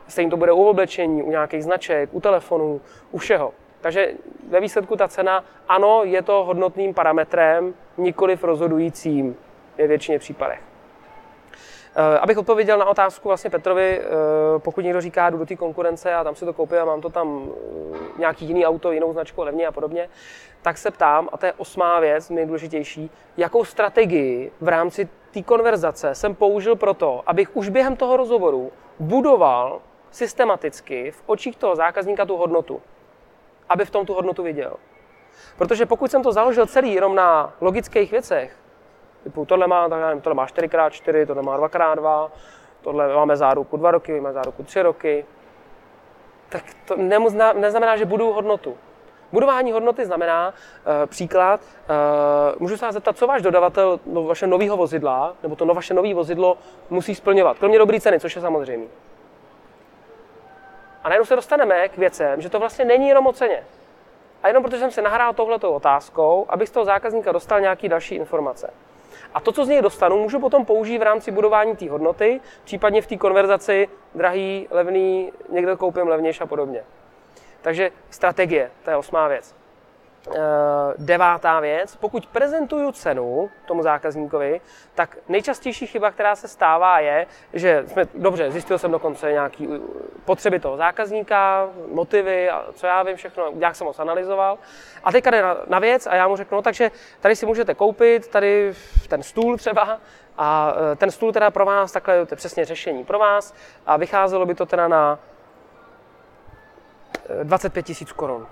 Stejně 0.09 0.31
to 0.31 0.37
bude 0.37 0.53
u 0.53 0.63
oblečení, 0.63 1.23
u 1.23 1.31
nějakých 1.31 1.65
značek, 1.65 2.09
u 2.13 2.21
telefonů, 2.21 2.81
u 3.11 3.19
všeho. 3.19 3.53
Takže 3.81 4.11
ve 4.49 4.61
výsledku 4.61 4.97
ta 4.97 5.09
cena, 5.09 5.45
ano, 5.69 6.01
je 6.05 6.23
to 6.23 6.45
hodnotným 6.45 6.95
parametrem, 6.95 7.75
nikoliv 7.97 8.45
rozhodujícím 8.45 9.37
ve 9.79 9.87
většině 9.87 10.19
případech. 10.19 10.61
Eh, 11.99 12.19
abych 12.19 12.39
odpověděl 12.39 12.79
na 12.79 12.85
otázku 12.85 13.29
vlastně 13.29 13.51
Petrovi, 13.51 14.01
eh, 14.01 14.05
pokud 14.59 14.81
někdo 14.81 15.01
říká, 15.01 15.31
jdu 15.31 15.39
do 15.39 15.47
té 15.47 15.57
konkurence 15.57 16.15
a 16.15 16.25
tam 16.25 16.35
si 16.35 16.45
to 16.45 16.53
koupím 16.53 16.79
a 16.79 16.85
mám 16.85 17.01
to 17.01 17.11
tam 17.11 17.49
eh, 17.49 17.99
nějaký 18.19 18.47
jiný 18.47 18.67
auto, 18.67 18.93
jinou 18.93 19.13
značku, 19.13 19.43
levně 19.43 19.67
a 19.67 19.73
podobně, 19.73 20.09
tak 20.63 20.79
se 20.79 20.91
ptám, 20.91 21.29
a 21.33 21.37
to 21.37 21.47
je 21.47 21.53
osmá 21.53 22.01
věc, 22.01 22.31
nejdůležitější, 22.31 23.11
jakou 23.37 23.65
strategii 23.65 24.53
v 24.61 24.69
rámci 24.69 25.09
té 25.31 25.43
konverzace 25.43 26.15
jsem 26.15 26.35
použil 26.35 26.77
pro 26.77 26.95
to, 26.95 27.23
abych 27.27 27.57
už 27.57 27.69
během 27.69 27.97
toho 27.97 28.17
rozhovoru 28.17 28.73
budoval 28.99 29.81
systematicky 30.11 31.11
v 31.11 31.23
očích 31.27 31.57
toho 31.57 31.77
zákazníka 31.77 32.25
tu 32.25 32.37
hodnotu, 32.37 32.83
aby 33.69 33.85
v 33.85 33.91
tom 33.91 34.07
tu 34.07 34.15
hodnotu 34.15 34.43
viděl. 34.43 34.77
Protože 35.59 35.87
pokud 35.87 36.11
jsem 36.11 36.23
to 36.23 36.33
založil 36.33 36.67
celý 36.67 36.93
jenom 36.93 37.15
na 37.15 37.55
logických 37.61 38.11
věcech, 38.11 38.57
Typu 39.27 39.45
tohle 39.45 39.67
má, 39.67 39.89
tak 39.89 40.01
nevím, 40.01 40.21
tohle 40.21 40.35
má 40.35 40.47
4x4, 40.47 41.27
tohle 41.27 41.43
má 41.43 41.59
2x2, 41.59 42.31
tohle 42.81 43.15
máme 43.15 43.37
záruku 43.37 43.77
2 43.77 43.91
roky, 43.91 44.21
máme 44.21 44.33
záruku 44.33 44.63
3 44.63 44.83
roky. 44.83 45.25
Tak 46.49 46.63
to 46.85 46.97
neznamená, 47.55 47.97
že 47.97 48.05
budu 48.05 48.33
hodnotu. 48.33 48.77
Budování 49.33 49.73
hodnoty 49.73 50.07
znamená, 50.07 50.49
uh, 50.49 51.07
příklad, 51.07 51.61
uh, 51.61 52.61
můžu 52.63 52.77
se 52.77 52.85
vás 52.87 52.95
zeptat, 52.95 53.17
co 53.17 53.27
váš 53.27 53.43
dodavatel 53.43 54.01
no, 54.07 54.25
vaše 54.25 54.47
nového 54.47 54.77
vozidla, 54.77 55.35
nebo 55.43 55.57
to 55.57 55.65
no, 55.65 55.75
vaše 55.75 55.95
nové 55.95 56.15
vozidlo 56.15 56.59
musí 56.91 57.15
splňovat, 57.15 57.59
kromě 57.59 57.79
dobré 57.79 58.01
ceny, 58.01 58.21
což 58.21 58.37
je 58.37 58.43
samozřejmé. 58.43 58.87
A 61.05 61.09
najednou 61.09 61.25
se 61.25 61.37
dostaneme 61.37 61.89
k 61.89 61.99
věcem, 61.99 62.41
že 62.41 62.51
to 62.51 62.59
vlastně 62.59 62.85
není 62.85 63.09
jenom 63.09 63.27
o 63.27 63.33
ceně. 63.33 63.65
A 64.43 64.49
jenom 64.49 64.63
protože 64.63 64.79
jsem 64.79 64.91
se 64.91 65.03
nahrál 65.03 65.35
tohletou 65.35 65.73
otázkou, 65.73 66.47
abych 66.49 66.69
z 66.69 66.73
toho 66.73 66.85
zákazníka 66.85 67.33
dostal 67.33 67.61
nějaké 67.61 67.89
další 67.89 68.15
informace. 68.15 68.71
A 69.35 69.41
to, 69.41 69.53
co 69.53 69.65
z 69.65 69.69
něj 69.69 69.83
dostanu, 69.83 70.23
můžu 70.23 70.41
potom 70.41 70.65
použít 70.65 70.99
v 70.99 71.03
rámci 71.03 71.31
budování 71.31 71.77
té 71.77 71.91
hodnoty, 71.91 72.41
případně 72.65 73.03
v 73.03 73.07
té 73.07 73.17
konverzaci 73.17 73.89
drahý, 74.15 74.69
levný, 74.71 75.33
někde 75.49 75.77
koupím 75.77 76.09
levnější 76.09 76.41
a 76.41 76.47
podobně. 76.47 76.85
Takže 77.63 77.91
strategie, 78.11 78.71
to 78.85 78.91
je 78.91 78.97
osmá 78.97 79.29
věc. 79.29 79.56
Eh, 80.35 80.39
devátá 80.99 81.61
věc, 81.61 81.97
pokud 81.97 82.27
prezentuju 82.27 82.93
cenu 82.93 83.51
tomu 83.67 83.83
zákazníkovi, 83.83 84.61
tak 84.95 85.17
nejčastější 85.29 85.87
chyba, 85.87 86.11
která 86.11 86.37
se 86.37 86.49
stává, 86.49 86.99
je, 87.01 87.27
že 87.53 87.85
jsme, 87.87 88.05
dobře, 88.15 88.51
zjistil 88.51 88.79
jsem 88.79 88.91
dokonce 88.91 89.33
nějaký 89.33 89.69
potřeby 90.25 90.61
toho 90.61 90.77
zákazníka, 90.77 91.69
motivy 91.93 92.51
a 92.51 92.65
co 92.75 92.87
já 92.87 93.03
vím 93.03 93.17
všechno, 93.17 93.45
jak 93.59 93.77
jsem 93.77 93.87
ho 93.87 93.95
analyzoval. 93.99 94.59
A 95.05 95.13
teďka 95.13 95.31
jde 95.31 95.43
na, 95.43 95.57
na 95.67 95.79
věc 95.79 96.07
a 96.07 96.15
já 96.15 96.29
mu 96.29 96.37
řeknu, 96.37 96.57
no, 96.57 96.63
takže 96.63 96.91
tady 97.21 97.37
si 97.37 97.47
můžete 97.47 97.75
koupit 97.75 98.29
tady 98.29 98.73
ten 99.09 99.23
stůl 99.23 99.57
třeba 99.57 100.01
a 100.39 100.75
eh, 100.93 100.97
ten 100.97 101.11
stůl 101.11 101.33
teda 101.33 101.51
pro 101.51 101.65
vás, 101.65 101.93
takhle 101.93 102.27
to 102.27 102.33
je 102.33 102.37
přesně 102.37 102.65
řešení 102.65 103.05
pro 103.05 103.19
vás 103.19 103.55
a 103.87 103.97
vycházelo 103.97 104.47
by 104.47 104.55
to 104.55 104.67
teda 104.67 104.89
na 104.89 105.19
25 107.43 107.81
eh, 107.81 107.83
tisíc 107.83 108.13
korun. 108.13 108.47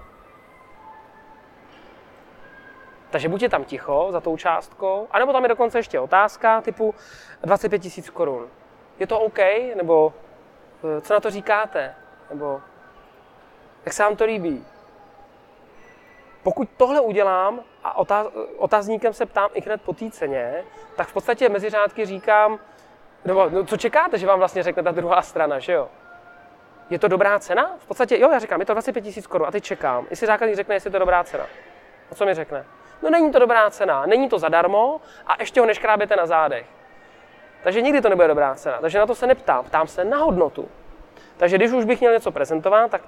Takže 3.15 3.29
buď 3.29 3.43
je 3.43 3.49
tam 3.49 3.65
ticho 3.65 4.09
za 4.11 4.21
tou 4.21 4.37
částkou, 4.37 5.09
anebo 5.11 5.33
tam 5.33 5.43
je 5.43 5.49
dokonce 5.49 5.79
ještě 5.79 6.01
otázka 6.01 6.61
typu 6.61 6.95
25 7.43 7.79
tisíc 7.79 8.11
korun. 8.11 8.49
Je 8.99 9.07
to 9.07 9.21
OK? 9.21 9.39
Nebo 9.77 10.13
eh, 10.99 11.01
co 11.01 11.15
na 11.15 11.21
to 11.21 11.31
říkáte? 11.31 11.95
Nebo 12.31 12.61
jak 13.85 13.93
se 13.93 14.03
vám 14.03 14.17
to 14.17 14.25
líbí? 14.25 14.67
Pokud 16.43 16.69
tohle 16.77 17.01
udělám 17.01 17.61
a 17.85 17.97
otázníkem 18.59 19.13
se 19.13 19.27
ptám 19.27 19.51
i 19.55 19.61
hned 19.61 19.83
po 19.83 19.93
té 19.93 20.11
ceně, 20.11 20.65
tak 20.97 21.09
v 21.09 21.13
podstatě 21.13 21.49
mezi 21.49 21.71
řádky 21.71 22.07
říkám, 22.07 22.59
nebo 23.25 23.51
no, 23.51 23.65
co 23.65 23.77
čekáte, 23.77 24.19
že 24.19 24.27
vám 24.27 24.39
vlastně 24.39 24.63
řekne 24.63 24.83
ta 24.83 24.91
druhá 24.91 25.23
strana, 25.23 25.59
že 25.59 25.73
jo? 25.73 25.89
Je 26.91 26.99
to 26.99 27.09
dobrá 27.09 27.39
cena? 27.39 27.77
V 27.79 27.87
podstatě, 27.87 28.19
jo, 28.19 28.31
já 28.31 28.39
říkám, 28.39 28.61
je 28.61 28.67
to 28.67 28.73
25 28.73 29.03
tisíc 29.03 29.27
korun 29.27 29.49
a 29.49 29.51
teď 29.51 29.65
čekám. 29.65 30.07
Jestli 30.11 30.27
zákazník 30.27 30.57
řekne, 30.57 30.75
jestli 30.75 30.89
je 30.89 30.93
to 30.93 30.99
dobrá 30.99 31.25
cena. 31.25 31.47
A 32.11 32.15
co 32.15 32.27
mi 32.27 32.35
řekne? 32.35 32.65
No 33.05 33.11
není 33.11 33.33
to 33.33 33.39
dobrá 33.39 33.71
cena, 33.71 34.07
není 34.07 34.29
to 34.29 34.39
zadarmo 34.39 35.01
a 35.27 35.37
ještě 35.41 35.61
ho 35.61 35.67
neškráběte 35.67 36.17
na 36.17 36.27
zádech. 36.27 36.67
Takže 37.63 37.83
nikdy 37.83 38.01
to 38.01 38.09
nebude 38.09 38.29
dobrá 38.29 38.55
cena. 38.55 38.79
Takže 38.81 38.99
na 38.99 39.07
to 39.07 39.15
se 39.15 39.27
neptám, 39.27 39.65
ptám 39.65 39.87
se 39.87 40.05
na 40.05 40.19
hodnotu. 40.19 40.69
Takže 41.37 41.57
když 41.57 41.73
už 41.73 41.85
bych 41.85 42.01
měl 42.01 42.13
něco 42.13 42.31
prezentovat, 42.31 42.91
tak 42.91 43.03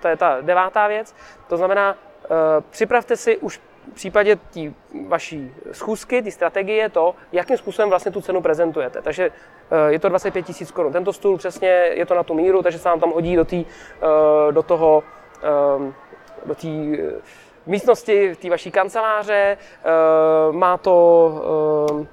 to 0.00 0.08
je 0.08 0.16
ta 0.16 0.40
devátá 0.40 0.86
věc. 0.86 1.14
To 1.48 1.56
znamená, 1.56 1.92
uh, 1.92 2.36
připravte 2.70 3.16
si 3.16 3.36
už 3.36 3.60
v 3.92 3.94
případě 3.94 4.36
té 4.36 4.60
vaší 5.08 5.54
schůzky, 5.72 6.22
té 6.22 6.30
strategie, 6.30 6.88
to, 6.88 7.14
jakým 7.32 7.56
způsobem 7.56 7.88
vlastně 7.88 8.12
tu 8.12 8.20
cenu 8.20 8.42
prezentujete. 8.42 9.02
Takže 9.02 9.30
uh, 9.30 9.78
je 9.88 9.98
to 9.98 10.08
25 10.08 10.46
tisíc 10.46 10.70
korun. 10.70 10.92
Tento 10.92 11.12
stůl 11.12 11.38
přesně 11.38 11.68
je 11.68 12.06
to 12.06 12.14
na 12.14 12.22
tu 12.22 12.34
míru, 12.34 12.62
takže 12.62 12.78
se 12.78 12.88
vám 12.88 13.00
tam 13.00 13.10
hodí 13.10 13.36
do, 13.36 13.44
tý, 13.44 13.64
uh, 13.64 14.52
do 14.52 14.62
toho, 14.62 15.02
um, 15.76 15.94
do 16.46 16.54
té 16.54 16.68
místnosti 17.66 18.36
té 18.42 18.50
vaší 18.50 18.70
kanceláře, 18.70 19.58
eh, 19.84 20.52
má 20.52 20.76
to 20.76 21.30
eh, 22.02 22.06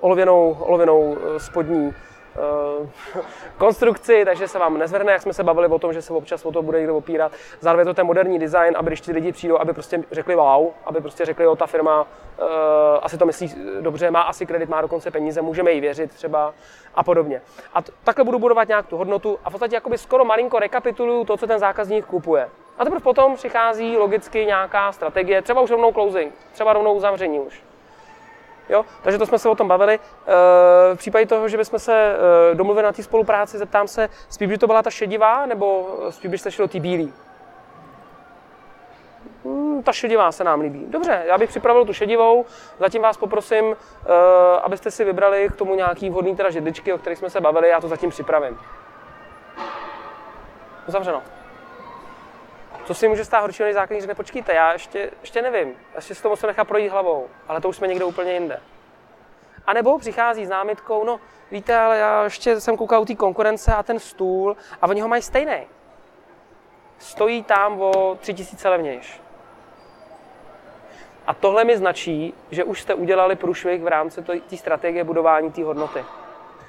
olověnou, 0.00 0.56
olověnou 0.60 1.16
eh, 1.16 1.40
spodní 1.40 1.94
konstrukci, 3.58 4.22
takže 4.24 4.48
se 4.48 4.58
vám 4.58 4.78
nezvrhne, 4.78 5.12
jak 5.12 5.22
jsme 5.22 5.32
se 5.32 5.44
bavili 5.44 5.68
o 5.68 5.78
tom, 5.78 5.92
že 5.92 6.02
se 6.02 6.12
občas 6.12 6.44
o 6.44 6.52
to 6.52 6.62
bude 6.62 6.78
někdo 6.78 6.96
opírat. 6.96 7.32
Zároveň 7.60 7.86
to 7.86 7.94
ten 7.94 8.06
moderní 8.06 8.38
design, 8.38 8.74
aby 8.76 8.90
když 8.90 9.00
ti 9.00 9.12
lidi 9.12 9.32
přijdou, 9.32 9.58
aby 9.58 9.72
prostě 9.72 10.02
řekli 10.10 10.34
wow, 10.34 10.68
aby 10.84 11.00
prostě 11.00 11.24
řekli, 11.24 11.44
jo, 11.44 11.56
ta 11.56 11.66
firma 11.66 12.02
uh, 12.02 12.46
asi 13.02 13.18
to 13.18 13.26
myslí 13.26 13.54
dobře, 13.80 14.10
má 14.10 14.22
asi 14.22 14.46
kredit, 14.46 14.68
má 14.68 14.80
dokonce 14.80 15.10
peníze, 15.10 15.42
můžeme 15.42 15.72
jí 15.72 15.80
věřit 15.80 16.14
třeba 16.14 16.54
a 16.94 17.02
podobně. 17.02 17.42
A 17.74 17.82
t- 17.82 17.92
takhle 18.04 18.24
budu 18.24 18.38
budovat 18.38 18.68
nějak 18.68 18.86
tu 18.86 18.96
hodnotu 18.96 19.38
a 19.44 19.50
v 19.50 19.52
podstatě 19.52 19.74
jakoby 19.74 19.98
skoro 19.98 20.24
malinko 20.24 20.58
rekapituluju 20.58 21.24
to, 21.24 21.36
co 21.36 21.46
ten 21.46 21.58
zákazník 21.58 22.06
kupuje. 22.06 22.48
A 22.78 22.84
teprve 22.84 23.00
potom 23.00 23.36
přichází 23.36 23.96
logicky 23.96 24.46
nějaká 24.46 24.92
strategie, 24.92 25.42
třeba 25.42 25.60
už 25.60 25.70
rovnou 25.70 25.92
closing, 25.92 26.34
třeba 26.52 26.72
rovnou 26.72 26.94
uzavření 26.94 27.40
už. 27.40 27.62
Jo? 28.68 28.84
Takže 29.02 29.18
to 29.18 29.26
jsme 29.26 29.38
se 29.38 29.48
o 29.48 29.54
tom 29.54 29.68
bavili. 29.68 29.94
Eh, 29.94 30.94
v 30.94 30.98
případě 30.98 31.26
toho, 31.26 31.48
že 31.48 31.56
bychom 31.56 31.78
se 31.78 32.14
eh, 32.52 32.54
domluvili 32.54 32.84
na 32.84 32.92
té 32.92 33.02
spolupráci, 33.02 33.58
zeptám 33.58 33.88
se, 33.88 34.08
spíš 34.28 34.48
by 34.48 34.58
to 34.58 34.66
byla 34.66 34.82
ta 34.82 34.90
šedivá, 34.90 35.46
nebo 35.46 35.96
spíš 36.10 36.30
byste 36.30 36.50
šli 36.50 36.62
do 36.62 36.68
té 36.68 36.80
bílé? 36.80 37.10
Hmm, 39.44 39.82
ta 39.82 39.92
šedivá 39.92 40.32
se 40.32 40.44
nám 40.44 40.60
líbí. 40.60 40.86
Dobře, 40.88 41.22
já 41.26 41.38
bych 41.38 41.48
připravil 41.48 41.84
tu 41.84 41.92
šedivou, 41.92 42.46
zatím 42.78 43.02
vás 43.02 43.16
poprosím, 43.16 43.76
abyste 44.62 44.90
si 44.90 45.04
vybrali 45.04 45.48
k 45.48 45.56
tomu 45.56 45.74
nějaký 45.74 46.10
vhodný 46.10 46.36
teda 46.36 46.50
židličky, 46.50 46.92
o 46.92 46.98
kterých 46.98 47.18
jsme 47.18 47.30
se 47.30 47.40
bavili, 47.40 47.68
já 47.68 47.80
to 47.80 47.88
zatím 47.88 48.10
připravím. 48.10 48.58
Uzavřeno. 50.88 51.37
Co 52.88 52.94
si 52.94 53.08
může 53.08 53.24
stát 53.24 53.40
horšího, 53.40 53.66
než 53.66 53.74
zákazník 53.74 54.00
řekne, 54.00 54.14
počkejte, 54.14 54.54
já 54.54 54.72
ještě, 54.72 55.10
ještě 55.20 55.42
nevím, 55.42 55.74
ještě 55.96 56.14
si 56.14 56.22
to 56.22 56.28
musím 56.28 56.46
nechat 56.46 56.68
projít 56.68 56.88
hlavou, 56.88 57.28
ale 57.48 57.60
to 57.60 57.68
už 57.68 57.76
jsme 57.76 57.86
někde 57.86 58.04
úplně 58.04 58.32
jinde. 58.32 58.60
A 59.66 59.72
nebo 59.72 59.98
přichází 59.98 60.46
s 60.46 60.48
námitkou, 60.48 61.04
no 61.04 61.20
víte, 61.50 61.78
ale 61.78 61.98
já 61.98 62.24
ještě 62.24 62.60
jsem 62.60 62.76
koukal 62.76 63.02
u 63.02 63.04
té 63.04 63.14
konkurence 63.14 63.74
a 63.74 63.82
ten 63.82 63.98
stůl 63.98 64.56
a 64.82 64.88
oni 64.88 65.00
ho 65.00 65.08
mají 65.08 65.22
stejný. 65.22 65.66
Stojí 66.98 67.42
tam 67.42 67.80
o 67.80 68.16
tři 68.20 68.34
tisíce 68.34 68.68
levnější. 68.68 69.20
A 71.26 71.34
tohle 71.34 71.64
mi 71.64 71.76
značí, 71.76 72.34
že 72.50 72.64
už 72.64 72.80
jste 72.80 72.94
udělali 72.94 73.36
průšvih 73.36 73.82
v 73.82 73.86
rámci 73.86 74.22
té 74.22 74.56
strategie 74.56 75.04
budování 75.04 75.52
té 75.52 75.64
hodnoty. 75.64 76.04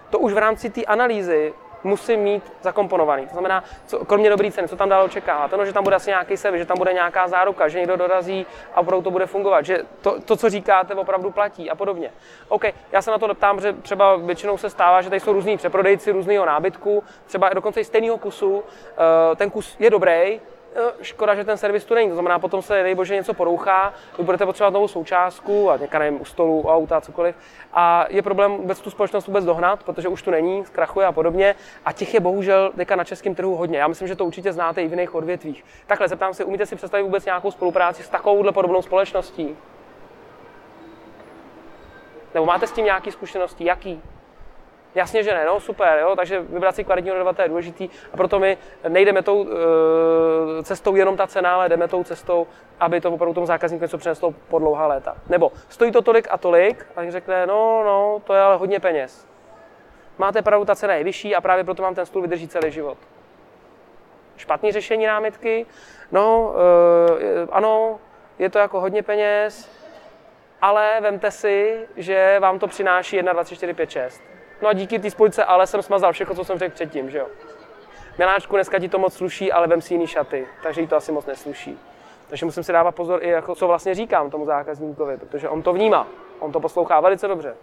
To 0.09 0.19
už 0.19 0.33
v 0.33 0.37
rámci 0.37 0.69
té 0.69 0.85
analýzy 0.85 1.53
musím 1.83 2.19
mít 2.19 2.53
zakomponovaný. 2.61 3.27
To 3.27 3.33
znamená, 3.33 3.63
co, 3.85 4.05
kromě 4.05 4.29
dobrý 4.29 4.51
ceny, 4.51 4.67
co 4.67 4.75
tam 4.75 4.89
dál 4.89 5.05
očekáváte, 5.05 5.57
no, 5.57 5.65
že 5.65 5.73
tam 5.73 5.83
bude 5.83 5.95
asi 5.95 6.09
nějaký 6.09 6.37
servis, 6.37 6.59
že 6.59 6.65
tam 6.65 6.77
bude 6.77 6.93
nějaká 6.93 7.27
záruka, 7.27 7.67
že 7.67 7.79
někdo 7.79 7.95
dorazí 7.95 8.45
a 8.73 8.81
opravdu 8.81 9.03
to 9.03 9.11
bude 9.11 9.25
fungovat, 9.25 9.65
že 9.65 9.79
to, 10.01 10.21
to, 10.21 10.35
co 10.35 10.49
říkáte, 10.49 10.95
opravdu 10.95 11.31
platí 11.31 11.69
a 11.69 11.75
podobně. 11.75 12.11
OK, 12.47 12.63
já 12.91 13.01
se 13.01 13.11
na 13.11 13.17
to 13.17 13.35
ptám, 13.35 13.61
že 13.61 13.73
třeba 13.73 14.15
většinou 14.15 14.57
se 14.57 14.69
stává, 14.69 15.01
že 15.01 15.09
tady 15.09 15.19
jsou 15.19 15.33
různí 15.33 15.57
přeprodejci 15.57 16.11
různého 16.11 16.45
nábytku, 16.45 17.03
třeba 17.25 17.49
dokonce 17.49 17.81
i 17.81 17.85
stejného 17.85 18.17
kusu, 18.17 18.63
eh, 18.63 19.35
ten 19.35 19.49
kus 19.49 19.75
je 19.79 19.89
dobrý, 19.89 20.39
škoda, 21.01 21.35
že 21.35 21.43
ten 21.43 21.57
servis 21.57 21.85
tu 21.85 21.93
není. 21.93 22.09
To 22.09 22.15
znamená, 22.15 22.39
potom 22.39 22.61
se, 22.61 22.83
dej 22.83 22.95
bože, 22.95 23.15
něco 23.15 23.33
porouchá, 23.33 23.93
vy 24.17 24.23
budete 24.23 24.45
potřebovat 24.45 24.73
novou 24.73 24.87
součástku 24.87 25.71
a 25.71 25.77
někde 25.77 25.99
nevím, 25.99 26.21
u 26.21 26.25
stolu, 26.25 26.61
u 26.61 26.67
auta, 26.67 27.01
cokoliv. 27.01 27.35
A 27.73 28.05
je 28.09 28.21
problém 28.21 28.57
vůbec 28.57 28.81
tu 28.81 28.89
společnost 28.89 29.27
vůbec 29.27 29.45
dohnat, 29.45 29.83
protože 29.83 30.07
už 30.07 30.21
tu 30.21 30.31
není, 30.31 30.65
zkrachuje 30.65 31.05
a 31.05 31.11
podobně. 31.11 31.55
A 31.85 31.91
těch 31.91 32.13
je 32.13 32.19
bohužel 32.19 32.71
teďka 32.75 32.95
na 32.95 33.03
českém 33.03 33.35
trhu 33.35 33.55
hodně. 33.55 33.79
Já 33.79 33.87
myslím, 33.87 34.07
že 34.07 34.15
to 34.15 34.25
určitě 34.25 34.53
znáte 34.53 34.83
i 34.83 34.87
v 34.87 34.91
jiných 34.91 35.15
odvětvích. 35.15 35.65
Takhle 35.87 36.07
zeptám 36.07 36.33
se, 36.33 36.43
umíte 36.43 36.65
si 36.65 36.75
představit 36.75 37.03
vůbec 37.03 37.25
nějakou 37.25 37.51
spolupráci 37.51 38.03
s 38.03 38.09
takovouhle 38.09 38.51
podobnou 38.51 38.81
společností? 38.81 39.57
Nebo 42.33 42.45
máte 42.45 42.67
s 42.67 42.71
tím 42.71 42.85
nějaké 42.85 43.11
zkušenosti? 43.11 43.65
Jaký? 43.65 44.01
Jasně, 44.95 45.23
že 45.23 45.33
ne, 45.33 45.45
no 45.45 45.59
super, 45.59 45.99
jo? 46.01 46.15
takže 46.15 46.39
vybrat 46.39 46.75
si 46.75 46.83
kvalitního 46.83 47.15
dodavatele 47.15 47.45
je 47.45 47.49
důležitý 47.49 47.89
a 48.13 48.17
proto 48.17 48.39
my 48.39 48.57
nejdeme 48.87 49.21
tou 49.21 49.47
e, 49.47 50.63
cestou 50.63 50.95
jenom 50.95 51.17
ta 51.17 51.27
cena, 51.27 51.53
ale 51.53 51.69
jdeme 51.69 51.87
tou 51.87 52.03
cestou, 52.03 52.47
aby 52.79 53.01
to 53.01 53.11
opravdu 53.11 53.33
tomu 53.33 53.45
zákazníku 53.45 53.83
něco 53.83 53.97
přineslo 53.97 54.33
po 54.47 54.59
dlouhá 54.59 54.87
léta. 54.87 55.15
Nebo 55.29 55.51
stojí 55.69 55.91
to 55.91 56.01
tolik 56.01 56.27
a 56.31 56.37
tolik 56.37 56.85
a 56.95 57.11
řekne, 57.11 57.45
no, 57.45 57.83
no, 57.83 58.21
to 58.23 58.33
je 58.33 58.41
ale 58.41 58.55
hodně 58.55 58.79
peněz. 58.79 59.27
Máte 60.17 60.41
pravdu, 60.41 60.65
ta 60.65 60.75
cena 60.75 60.93
je 60.93 61.03
vyšší 61.03 61.35
a 61.35 61.41
právě 61.41 61.63
proto 61.63 61.83
vám 61.83 61.95
ten 61.95 62.05
stůl 62.05 62.21
vydrží 62.21 62.47
celý 62.47 62.71
život. 62.71 62.97
Špatné 64.37 64.71
řešení 64.71 65.05
námitky, 65.05 65.65
no, 66.11 66.53
e, 67.19 67.47
ano, 67.51 67.99
je 68.39 68.49
to 68.49 68.59
jako 68.59 68.81
hodně 68.81 69.03
peněz, 69.03 69.71
ale 70.61 71.01
vemte 71.01 71.31
si, 71.31 71.87
že 71.95 72.37
vám 72.39 72.59
to 72.59 72.67
přináší 72.67 73.15
1, 73.15 73.33
24, 73.33 73.73
5, 73.73 73.91
6. 73.91 74.21
No 74.61 74.69
a 74.69 74.73
díky 74.73 74.99
té 74.99 75.11
spojce 75.11 75.45
ale 75.45 75.67
jsem 75.67 75.81
smazal 75.81 76.13
všechno, 76.13 76.35
co 76.35 76.45
jsem 76.45 76.59
řekl 76.59 76.75
předtím, 76.75 77.09
že 77.09 77.17
jo. 77.17 77.27
Miláčku, 78.17 78.55
dneska 78.55 78.79
ti 78.79 78.89
to 78.89 78.99
moc 78.99 79.13
sluší, 79.13 79.51
ale 79.51 79.67
vem 79.67 79.81
si 79.81 79.93
jiný 79.93 80.07
šaty, 80.07 80.47
takže 80.63 80.81
jí 80.81 80.87
to 80.87 80.95
asi 80.95 81.11
moc 81.11 81.25
nesluší. 81.25 81.79
Takže 82.29 82.45
musím 82.45 82.63
si 82.63 82.71
dávat 82.71 82.91
pozor 82.91 83.23
i 83.23 83.29
jako, 83.29 83.55
co 83.55 83.67
vlastně 83.67 83.95
říkám 83.95 84.29
tomu 84.29 84.45
zákazníkovi, 84.45 85.17
protože 85.17 85.49
on 85.49 85.61
to 85.61 85.73
vnímá, 85.73 86.07
on 86.39 86.51
to 86.51 86.59
poslouchá 86.59 86.99
velice 86.99 87.27
dobře. 87.27 87.55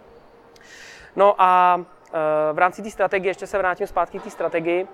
No 1.15 1.35
a 1.37 1.81
e, 2.49 2.53
v 2.53 2.57
rámci 2.57 2.81
té 2.81 2.91
strategie, 2.91 3.29
ještě 3.29 3.47
se 3.47 3.57
vrátím 3.57 3.87
zpátky 3.87 4.19
k 4.19 4.23
té 4.23 4.29
strategii, 4.29 4.81
e, 4.83 4.87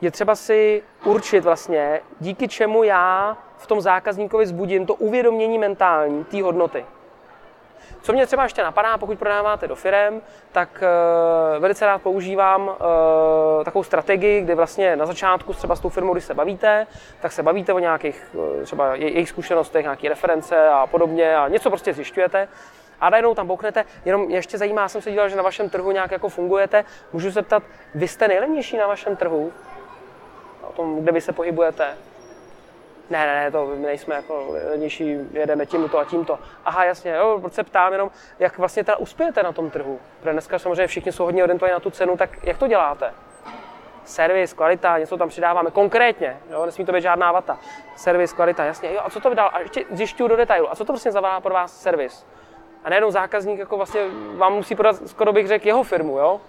je 0.00 0.10
třeba 0.10 0.34
si 0.34 0.82
určit 1.04 1.40
vlastně, 1.44 2.00
díky 2.20 2.48
čemu 2.48 2.82
já 2.82 3.36
v 3.56 3.66
tom 3.66 3.80
zákazníkovi 3.80 4.46
zbudím 4.46 4.86
to 4.86 4.94
uvědomění 4.94 5.58
mentální 5.58 6.24
té 6.24 6.42
hodnoty. 6.42 6.84
Co 8.02 8.12
mě 8.12 8.26
třeba 8.26 8.42
ještě 8.42 8.62
napadá, 8.62 8.98
pokud 8.98 9.18
prodáváte 9.18 9.68
do 9.68 9.74
firem, 9.74 10.22
tak 10.52 10.82
uh, 10.82 11.62
velice 11.62 11.86
rád 11.86 12.02
používám 12.02 12.68
uh, 12.68 13.64
takovou 13.64 13.84
strategii, 13.84 14.40
kdy 14.40 14.54
vlastně 14.54 14.96
na 14.96 15.06
začátku 15.06 15.52
třeba 15.52 15.76
s 15.76 15.80
tou 15.80 15.88
firmou, 15.88 16.12
když 16.12 16.24
se 16.24 16.34
bavíte, 16.34 16.86
tak 17.20 17.32
se 17.32 17.42
bavíte 17.42 17.72
o 17.72 17.78
nějakých 17.78 18.30
uh, 18.32 18.62
třeba 18.62 18.94
jejich 18.94 19.28
zkušenostech, 19.28 19.82
nějaké 19.82 20.08
reference 20.08 20.68
a 20.68 20.86
podobně 20.86 21.36
a 21.36 21.48
něco 21.48 21.70
prostě 21.70 21.92
zjišťujete. 21.94 22.48
A 23.00 23.10
najednou 23.10 23.34
tam 23.34 23.46
bouknete, 23.46 23.84
jenom 24.04 24.26
mě 24.26 24.36
ještě 24.36 24.58
zajímá, 24.58 24.88
jsem 24.88 25.02
se 25.02 25.10
díval, 25.10 25.28
že 25.28 25.36
na 25.36 25.42
vašem 25.42 25.70
trhu 25.70 25.90
nějak 25.90 26.10
jako 26.10 26.28
fungujete. 26.28 26.84
Můžu 27.12 27.32
se 27.32 27.42
ptat, 27.42 27.62
vy 27.94 28.08
jste 28.08 28.28
nejlevnější 28.28 28.76
na 28.76 28.86
vašem 28.86 29.16
trhu? 29.16 29.52
O 30.62 30.72
tom, 30.72 31.02
kde 31.02 31.12
vy 31.12 31.20
se 31.20 31.32
pohybujete? 31.32 31.84
Ne, 33.10 33.26
ne, 33.26 33.34
ne, 33.34 33.50
to 33.50 33.66
my 33.66 33.86
nejsme 33.86 34.14
jako 34.14 34.46
levnější, 34.48 35.16
jedeme 35.32 35.66
tímto 35.66 35.98
a 35.98 36.04
tímto. 36.04 36.38
Aha, 36.64 36.84
jasně, 36.84 37.10
jo, 37.10 37.38
proč 37.40 37.52
se 37.52 37.64
ptám 37.64 37.92
jenom, 37.92 38.10
jak 38.38 38.58
vlastně 38.58 38.84
teda 38.84 38.96
uspějete 38.96 39.42
na 39.42 39.52
tom 39.52 39.70
trhu? 39.70 40.00
Protože 40.20 40.32
dneska 40.32 40.58
samozřejmě 40.58 40.86
všichni 40.86 41.12
jsou 41.12 41.24
hodně 41.24 41.42
orientovaní 41.42 41.72
na 41.72 41.80
tu 41.80 41.90
cenu, 41.90 42.16
tak 42.16 42.44
jak 42.44 42.58
to 42.58 42.66
děláte? 42.66 43.12
servis, 44.08 44.52
kvalita, 44.52 44.98
něco 44.98 45.16
tam 45.16 45.28
přidáváme 45.28 45.70
konkrétně, 45.70 46.36
jo, 46.50 46.66
nesmí 46.66 46.84
to 46.84 46.92
být 46.92 47.00
žádná 47.00 47.32
vata. 47.32 47.58
Servis, 47.96 48.32
kvalita, 48.32 48.64
jasně, 48.64 48.92
jo, 48.92 49.00
a 49.04 49.10
co 49.10 49.20
to 49.20 49.30
vydal? 49.30 49.50
A 49.52 49.60
ještě 49.60 49.84
zjišťuju 49.90 50.28
do 50.28 50.36
detailu, 50.36 50.70
a 50.72 50.76
co 50.76 50.84
to 50.84 50.92
vlastně 50.92 51.12
znamená 51.12 51.40
pro 51.40 51.54
vás 51.54 51.80
servis? 51.80 52.26
A 52.84 52.90
najednou 52.90 53.10
zákazník 53.10 53.58
jako 53.58 53.76
vlastně 53.76 54.00
vám 54.36 54.54
musí 54.54 54.74
prodat, 54.74 54.96
skoro 55.06 55.32
bych 55.32 55.48
řekl, 55.48 55.66
jeho 55.66 55.82
firmu, 55.82 56.18
jo? 56.18 56.40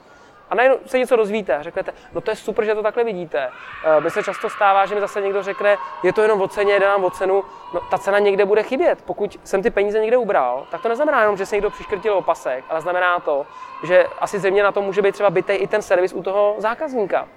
A 0.49 0.55
najednou 0.55 0.77
se 0.85 0.99
něco 0.99 1.15
dozvíte 1.15 1.55
a 1.55 1.63
řeknete, 1.63 1.93
no 2.13 2.21
to 2.21 2.31
je 2.31 2.35
super, 2.35 2.65
že 2.65 2.75
to 2.75 2.83
takhle 2.83 3.03
vidíte. 3.03 3.49
Eh, 3.83 4.01
mně 4.01 4.09
se 4.09 4.23
často 4.23 4.49
stává, 4.49 4.85
že 4.85 4.95
mi 4.95 5.01
zase 5.01 5.21
někdo 5.21 5.43
řekne, 5.43 5.77
je 6.03 6.13
to 6.13 6.21
jenom 6.21 6.41
o 6.41 6.47
ceně, 6.47 6.79
jde 6.79 6.85
nám 6.85 7.03
o 7.03 7.09
cenu, 7.09 7.43
no 7.73 7.79
ta 7.91 7.97
cena 7.97 8.19
někde 8.19 8.45
bude 8.45 8.63
chybět. 8.63 9.01
Pokud 9.01 9.39
jsem 9.43 9.63
ty 9.63 9.69
peníze 9.69 9.99
někde 9.99 10.17
ubral, 10.17 10.67
tak 10.71 10.81
to 10.81 10.89
neznamená 10.89 11.21
jenom, 11.21 11.37
že 11.37 11.45
se 11.45 11.55
někdo 11.55 11.69
přiškrtil 11.69 12.13
opasek, 12.13 12.65
ale 12.69 12.81
znamená 12.81 13.19
to, 13.19 13.45
že 13.83 14.05
asi 14.19 14.39
země 14.39 14.63
na 14.63 14.71
to 14.71 14.81
může 14.81 15.01
být 15.01 15.11
třeba 15.11 15.29
bytej 15.29 15.57
i 15.61 15.67
ten 15.67 15.81
servis 15.81 16.13
u 16.13 16.23
toho 16.23 16.55
zákazníka. 16.57 17.27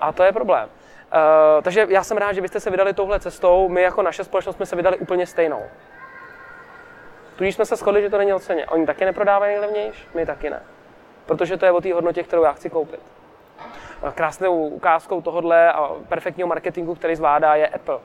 A 0.00 0.12
to 0.12 0.22
je 0.22 0.32
problém. 0.32 0.68
Uh, 0.68 1.62
takže 1.62 1.86
já 1.90 2.04
jsem 2.04 2.16
rád, 2.16 2.32
že 2.32 2.40
byste 2.40 2.60
se 2.60 2.70
vydali 2.70 2.94
touhle 2.94 3.20
cestou. 3.20 3.68
My 3.68 3.82
jako 3.82 4.02
naše 4.02 4.24
společnost 4.24 4.56
jsme 4.56 4.66
se 4.66 4.76
vydali 4.76 4.96
úplně 4.96 5.26
stejnou. 5.26 5.62
Tudíž 7.36 7.54
jsme 7.54 7.66
se 7.66 7.76
shodli, 7.76 8.02
že 8.02 8.10
to 8.10 8.18
není 8.18 8.32
o 8.32 8.38
ceně. 8.38 8.66
Oni 8.66 8.86
taky 8.86 9.04
neprodávají 9.04 9.52
nejlevnější, 9.52 10.08
my 10.14 10.26
taky 10.26 10.50
ne. 10.50 10.62
Protože 11.26 11.56
to 11.56 11.64
je 11.64 11.72
o 11.72 11.80
té 11.80 11.94
hodnotě, 11.94 12.22
kterou 12.22 12.42
já 12.42 12.52
chci 12.52 12.70
koupit. 12.70 13.00
Krásnou 14.14 14.68
ukázkou 14.68 15.20
tohohle 15.20 15.72
a 15.72 15.88
perfektního 16.08 16.46
marketingu, 16.46 16.94
který 16.94 17.16
zvládá, 17.16 17.54
je 17.54 17.68
Apple. 17.68 17.98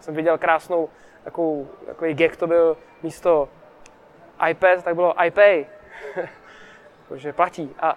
Jsem 0.00 0.14
viděl 0.14 0.38
krásnou 0.38 0.88
takovou, 1.24 1.68
takový 1.86 2.14
gag, 2.14 2.36
to 2.36 2.46
byl 2.46 2.76
místo 3.02 3.48
iPad, 4.50 4.84
tak 4.84 4.94
bylo 4.94 5.24
iPay. 5.24 5.66
že 7.14 7.32
platí. 7.32 7.74
A 7.80 7.96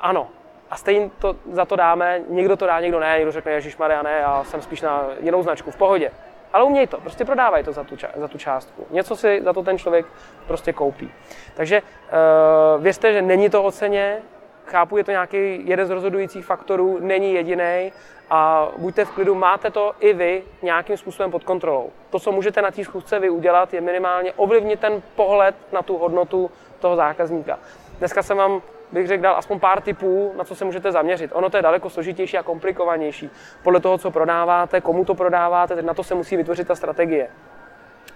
ano, 0.00 0.28
a 0.70 0.76
stejně 0.76 1.10
to, 1.18 1.36
za 1.50 1.64
to 1.64 1.76
dáme, 1.76 2.20
někdo 2.28 2.56
to 2.56 2.66
dá, 2.66 2.80
někdo 2.80 3.00
ne, 3.00 3.14
někdo 3.16 3.32
řekne, 3.32 3.52
Ježíš 3.52 3.76
Maria, 3.76 4.02
ne, 4.02 4.12
já 4.12 4.44
jsem 4.44 4.62
spíš 4.62 4.80
na 4.80 5.06
jinou 5.20 5.42
značku, 5.42 5.70
v 5.70 5.76
pohodě. 5.76 6.10
Ale 6.52 6.64
uměj 6.64 6.86
to, 6.86 7.00
prostě 7.00 7.24
prodávaj 7.24 7.64
to 7.64 7.72
za 7.72 7.84
tu, 7.84 7.96
za 8.16 8.28
tu 8.28 8.38
částku. 8.38 8.86
Něco 8.90 9.16
si 9.16 9.42
za 9.44 9.52
to 9.52 9.62
ten 9.62 9.78
člověk 9.78 10.06
prostě 10.46 10.72
koupí. 10.72 11.12
Takže 11.54 11.82
uh, 11.82 12.82
věřte, 12.82 13.12
že 13.12 13.22
není 13.22 13.50
to 13.50 13.62
o 13.62 13.70
ceně, 13.70 14.22
chápu, 14.66 14.96
je 14.96 15.04
to 15.04 15.10
nějaký 15.10 15.68
jeden 15.68 15.86
z 15.86 15.90
rozhodujících 15.90 16.44
faktorů, 16.44 16.98
není 17.00 17.34
jediný 17.34 17.92
a 18.30 18.68
buďte 18.76 19.04
v 19.04 19.10
klidu, 19.10 19.34
máte 19.34 19.70
to 19.70 19.92
i 20.00 20.12
vy 20.12 20.42
nějakým 20.62 20.96
způsobem 20.96 21.30
pod 21.30 21.44
kontrolou. 21.44 21.90
To, 22.10 22.18
co 22.18 22.32
můžete 22.32 22.62
na 22.62 22.70
té 22.70 22.84
schůzce 22.84 23.18
vy 23.18 23.30
udělat, 23.30 23.74
je 23.74 23.80
minimálně 23.80 24.32
ovlivnit 24.32 24.80
ten 24.80 25.02
pohled 25.16 25.54
na 25.72 25.82
tu 25.82 25.98
hodnotu 25.98 26.50
toho 26.80 26.96
zákazníka. 26.96 27.58
Dneska 27.98 28.22
jsem 28.22 28.36
vám 28.36 28.62
bych 28.92 29.06
řekl, 29.06 29.22
dal 29.22 29.36
aspoň 29.36 29.60
pár 29.60 29.80
tipů, 29.80 30.32
na 30.36 30.44
co 30.44 30.54
se 30.54 30.64
můžete 30.64 30.92
zaměřit. 30.92 31.30
Ono 31.34 31.50
to 31.50 31.56
je 31.56 31.62
daleko 31.62 31.90
složitější 31.90 32.38
a 32.38 32.42
komplikovanější. 32.42 33.30
Podle 33.62 33.80
toho, 33.80 33.98
co 33.98 34.10
prodáváte, 34.10 34.80
komu 34.80 35.04
to 35.04 35.14
prodáváte, 35.14 35.82
na 35.82 35.94
to 35.94 36.04
se 36.04 36.14
musí 36.14 36.36
vytvořit 36.36 36.68
ta 36.68 36.74
strategie. 36.74 37.28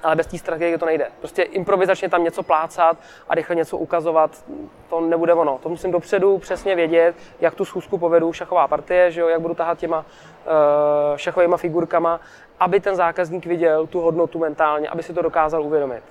Ale 0.03 0.17
bez 0.17 0.27
té 0.27 0.39
strategie 0.39 0.79
to 0.79 0.87
nejde. 0.87 1.09
Prostě 1.19 1.43
improvizačně 1.43 2.09
tam 2.09 2.25
něco 2.25 2.43
plácat 2.43 2.97
a 3.29 3.35
rychle 3.35 3.57
něco 3.57 3.79
ukazovat, 3.79 4.45
to 4.89 5.01
nebude 5.01 5.35
ono. 5.35 5.59
To 5.63 5.69
musím 5.69 5.91
dopředu 5.91 6.39
přesně 6.39 6.75
vědět, 6.75 7.15
jak 7.41 7.55
tu 7.55 7.65
schůzku 7.65 7.99
povedu, 7.99 8.33
šachová 8.33 8.69
partie, 8.69 9.11
že 9.11 9.21
jo, 9.21 9.29
jak 9.29 9.41
budu 9.41 9.55
tahat 9.55 9.79
těma 9.79 9.99
uh, 9.99 11.17
šachovými 11.17 11.55
figurkama, 11.57 12.21
aby 12.61 12.81
ten 12.81 12.97
zákazník 12.97 13.47
viděl 13.47 13.87
tu 13.87 14.01
hodnotu 14.01 14.39
mentálně, 14.39 14.89
aby 14.89 15.03
si 15.03 15.15
to 15.15 15.23
dokázal 15.23 15.63
uvědomit. 15.63 16.03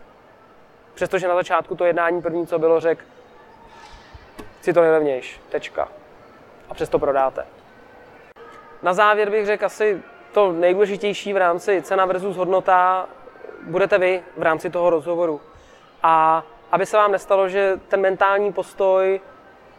Přestože 0.93 1.27
na 1.27 1.35
začátku 1.35 1.75
to 1.75 1.85
jednání 1.85 2.21
první, 2.21 2.47
co 2.47 2.59
bylo, 2.59 2.79
řekl, 2.79 3.01
chci 4.65 4.73
to 4.73 4.81
nejlevnější, 4.81 5.41
tečka. 5.49 5.87
A 6.69 6.73
přesto 6.73 6.99
prodáte. 6.99 7.45
Na 8.81 8.93
závěr 8.93 9.29
bych 9.29 9.45
řekl 9.45 9.65
asi 9.65 10.01
to 10.33 10.51
nejdůležitější 10.51 11.33
v 11.33 11.37
rámci 11.37 11.81
cena 11.81 12.05
versus 12.05 12.37
hodnota 12.37 13.09
budete 13.61 13.97
vy 13.97 14.23
v 14.37 14.43
rámci 14.43 14.69
toho 14.69 14.89
rozhovoru. 14.89 15.41
A 16.03 16.43
aby 16.71 16.85
se 16.85 16.97
vám 16.97 17.11
nestalo, 17.11 17.49
že 17.49 17.79
ten 17.87 18.01
mentální 18.01 18.53
postoj 18.53 19.21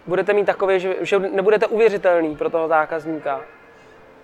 budete 0.07 0.33
mít 0.33 0.45
takový, 0.45 0.81
že, 0.81 0.97
že 1.01 1.19
nebudete 1.19 1.67
uvěřitelný 1.67 2.37
pro 2.37 2.51
toho 2.51 2.69
zákazníka. 2.69 3.41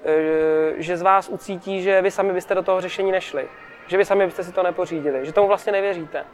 E, 0.05 0.83
že 0.83 0.97
z 0.97 1.03
vás 1.03 1.29
ucítí, 1.29 1.83
že 1.83 2.03
vy 2.03 2.11
sami 2.11 2.33
byste 2.33 2.55
do 2.55 2.63
toho 2.63 2.81
řešení 2.81 3.13
nešli. 3.13 3.49
Že 3.87 3.97
vy 3.97 4.05
sami 4.05 4.27
byste 4.27 4.45
si 4.45 4.53
to 4.53 4.63
nepořídili. 4.63 5.27
Že 5.27 5.33
tomu 5.33 5.49
vlastně 5.49 5.73
nevěříte. 5.73 6.25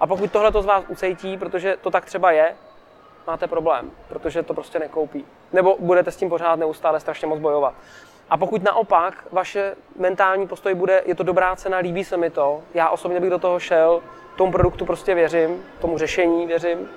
A 0.00 0.06
pokud 0.06 0.32
tohle 0.32 0.52
to 0.52 0.62
z 0.62 0.66
vás 0.66 0.84
ucítí, 0.88 1.36
protože 1.36 1.76
to 1.80 1.90
tak 1.90 2.04
třeba 2.04 2.32
je, 2.32 2.54
máte 3.30 3.46
problém, 3.46 3.90
protože 4.08 4.42
to 4.42 4.54
prostě 4.54 4.78
nekoupí. 4.78 5.24
Nebo 5.52 5.76
budete 5.78 6.10
s 6.10 6.16
tím 6.16 6.28
pořád 6.28 6.58
neustále 6.58 7.00
strašně 7.00 7.26
moc 7.26 7.38
bojovat. 7.38 7.74
A 8.30 8.36
pokud 8.36 8.62
naopak 8.62 9.14
vaše 9.32 9.76
mentální 9.96 10.46
postoj 10.46 10.74
bude, 10.74 11.02
je 11.06 11.14
to 11.14 11.22
dobrá 11.22 11.56
cena, 11.56 11.78
líbí 11.78 12.04
se 12.04 12.16
mi 12.16 12.30
to, 12.30 12.62
já 12.74 12.88
osobně 12.88 13.20
bych 13.20 13.30
do 13.30 13.38
toho 13.38 13.60
šel, 13.60 14.02
tomu 14.36 14.52
produktu 14.52 14.84
prostě 14.84 15.14
věřím, 15.14 15.64
tomu 15.80 15.98
řešení 15.98 16.46
věřím, 16.46 16.88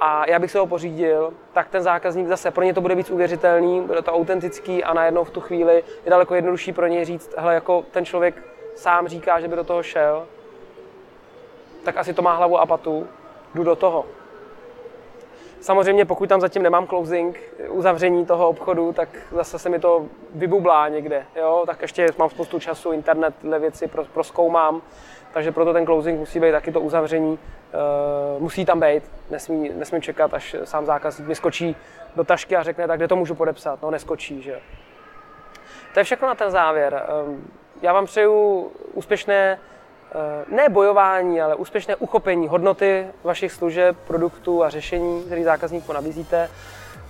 a 0.00 0.30
já 0.30 0.38
bych 0.38 0.50
se 0.50 0.58
ho 0.58 0.66
pořídil, 0.66 1.32
tak 1.52 1.68
ten 1.68 1.82
zákazník 1.82 2.28
zase, 2.28 2.50
pro 2.50 2.64
ně 2.64 2.74
to 2.74 2.80
bude 2.80 2.94
víc 2.94 3.10
uvěřitelný, 3.10 3.80
bude 3.80 4.02
to 4.02 4.12
autentický 4.12 4.84
a 4.84 4.94
najednou 4.94 5.24
v 5.24 5.30
tu 5.30 5.40
chvíli 5.40 5.84
je 6.04 6.10
daleko 6.10 6.34
jednodušší 6.34 6.72
pro 6.72 6.86
něj 6.86 7.04
říct, 7.04 7.34
hele, 7.36 7.54
jako 7.54 7.84
ten 7.90 8.04
člověk 8.04 8.42
sám 8.76 9.08
říká, 9.08 9.40
že 9.40 9.48
by 9.48 9.56
do 9.56 9.64
toho 9.64 9.82
šel, 9.82 10.26
tak 11.84 11.96
asi 11.96 12.14
to 12.14 12.22
má 12.22 12.34
hlavu 12.34 12.58
a 12.58 12.66
patu, 12.66 13.06
jdu 13.54 13.64
do 13.64 13.76
toho. 13.76 14.04
Samozřejmě 15.62 16.04
pokud 16.04 16.28
tam 16.28 16.40
zatím 16.40 16.62
nemám 16.62 16.86
closing, 16.86 17.40
uzavření 17.68 18.26
toho 18.26 18.48
obchodu, 18.48 18.92
tak 18.92 19.08
zase 19.30 19.58
se 19.58 19.68
mi 19.68 19.78
to 19.78 20.06
vybublá 20.34 20.88
někde. 20.88 21.26
Jo? 21.36 21.62
Tak 21.66 21.82
ještě 21.82 22.06
mám 22.18 22.30
spoustu 22.30 22.58
času, 22.58 22.92
internet, 22.92 23.34
tyhle 23.40 23.58
věci 23.58 23.90
proskoumám, 24.12 24.82
takže 25.32 25.52
proto 25.52 25.72
ten 25.72 25.84
closing 25.84 26.18
musí 26.18 26.40
být 26.40 26.52
taky 26.52 26.72
to 26.72 26.80
uzavření. 26.80 27.32
Uh, 27.32 28.42
musí 28.42 28.64
tam 28.64 28.80
být, 28.80 29.02
nesmí, 29.30 29.70
nesmí 29.74 30.00
čekat, 30.00 30.34
až 30.34 30.56
sám 30.64 30.86
zákazník 30.86 31.28
mi 31.28 31.34
skočí 31.34 31.76
do 32.16 32.24
tašky 32.24 32.56
a 32.56 32.62
řekne, 32.62 32.86
tak 32.86 32.98
kde 32.98 33.08
to 33.08 33.16
můžu 33.16 33.34
podepsat. 33.34 33.82
No 33.82 33.90
neskočí, 33.90 34.42
že 34.42 34.60
To 35.94 36.00
je 36.00 36.04
všechno 36.04 36.28
na 36.28 36.34
ten 36.34 36.50
závěr. 36.50 37.02
Um, 37.26 37.50
já 37.82 37.92
vám 37.92 38.06
přeju 38.06 38.70
úspěšné 38.94 39.58
Eh, 39.58 39.71
ne 40.48 40.68
bojování, 40.68 41.40
ale 41.40 41.54
úspěšné 41.54 41.96
uchopení 41.96 42.48
hodnoty 42.48 43.06
vašich 43.24 43.52
služeb, 43.52 43.96
produktů 44.06 44.64
a 44.64 44.70
řešení, 44.70 45.22
který 45.22 45.44
zákazníku 45.44 45.92
nabízíte 45.92 46.50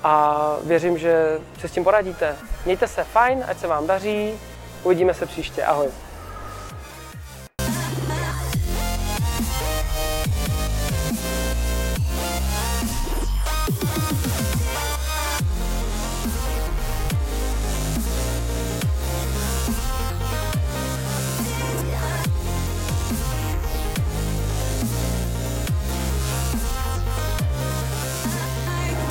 a 0.02 0.56
věřím, 0.64 0.98
že 0.98 1.38
se 1.58 1.68
s 1.68 1.72
tím 1.72 1.84
poradíte. 1.84 2.36
Mějte 2.64 2.88
se 2.88 3.04
fajn, 3.04 3.44
ať 3.48 3.58
se 3.58 3.66
vám 3.66 3.86
daří, 3.86 4.40
uvidíme 4.82 5.14
se 5.14 5.26
příště, 5.26 5.64
ahoj. 5.64 5.88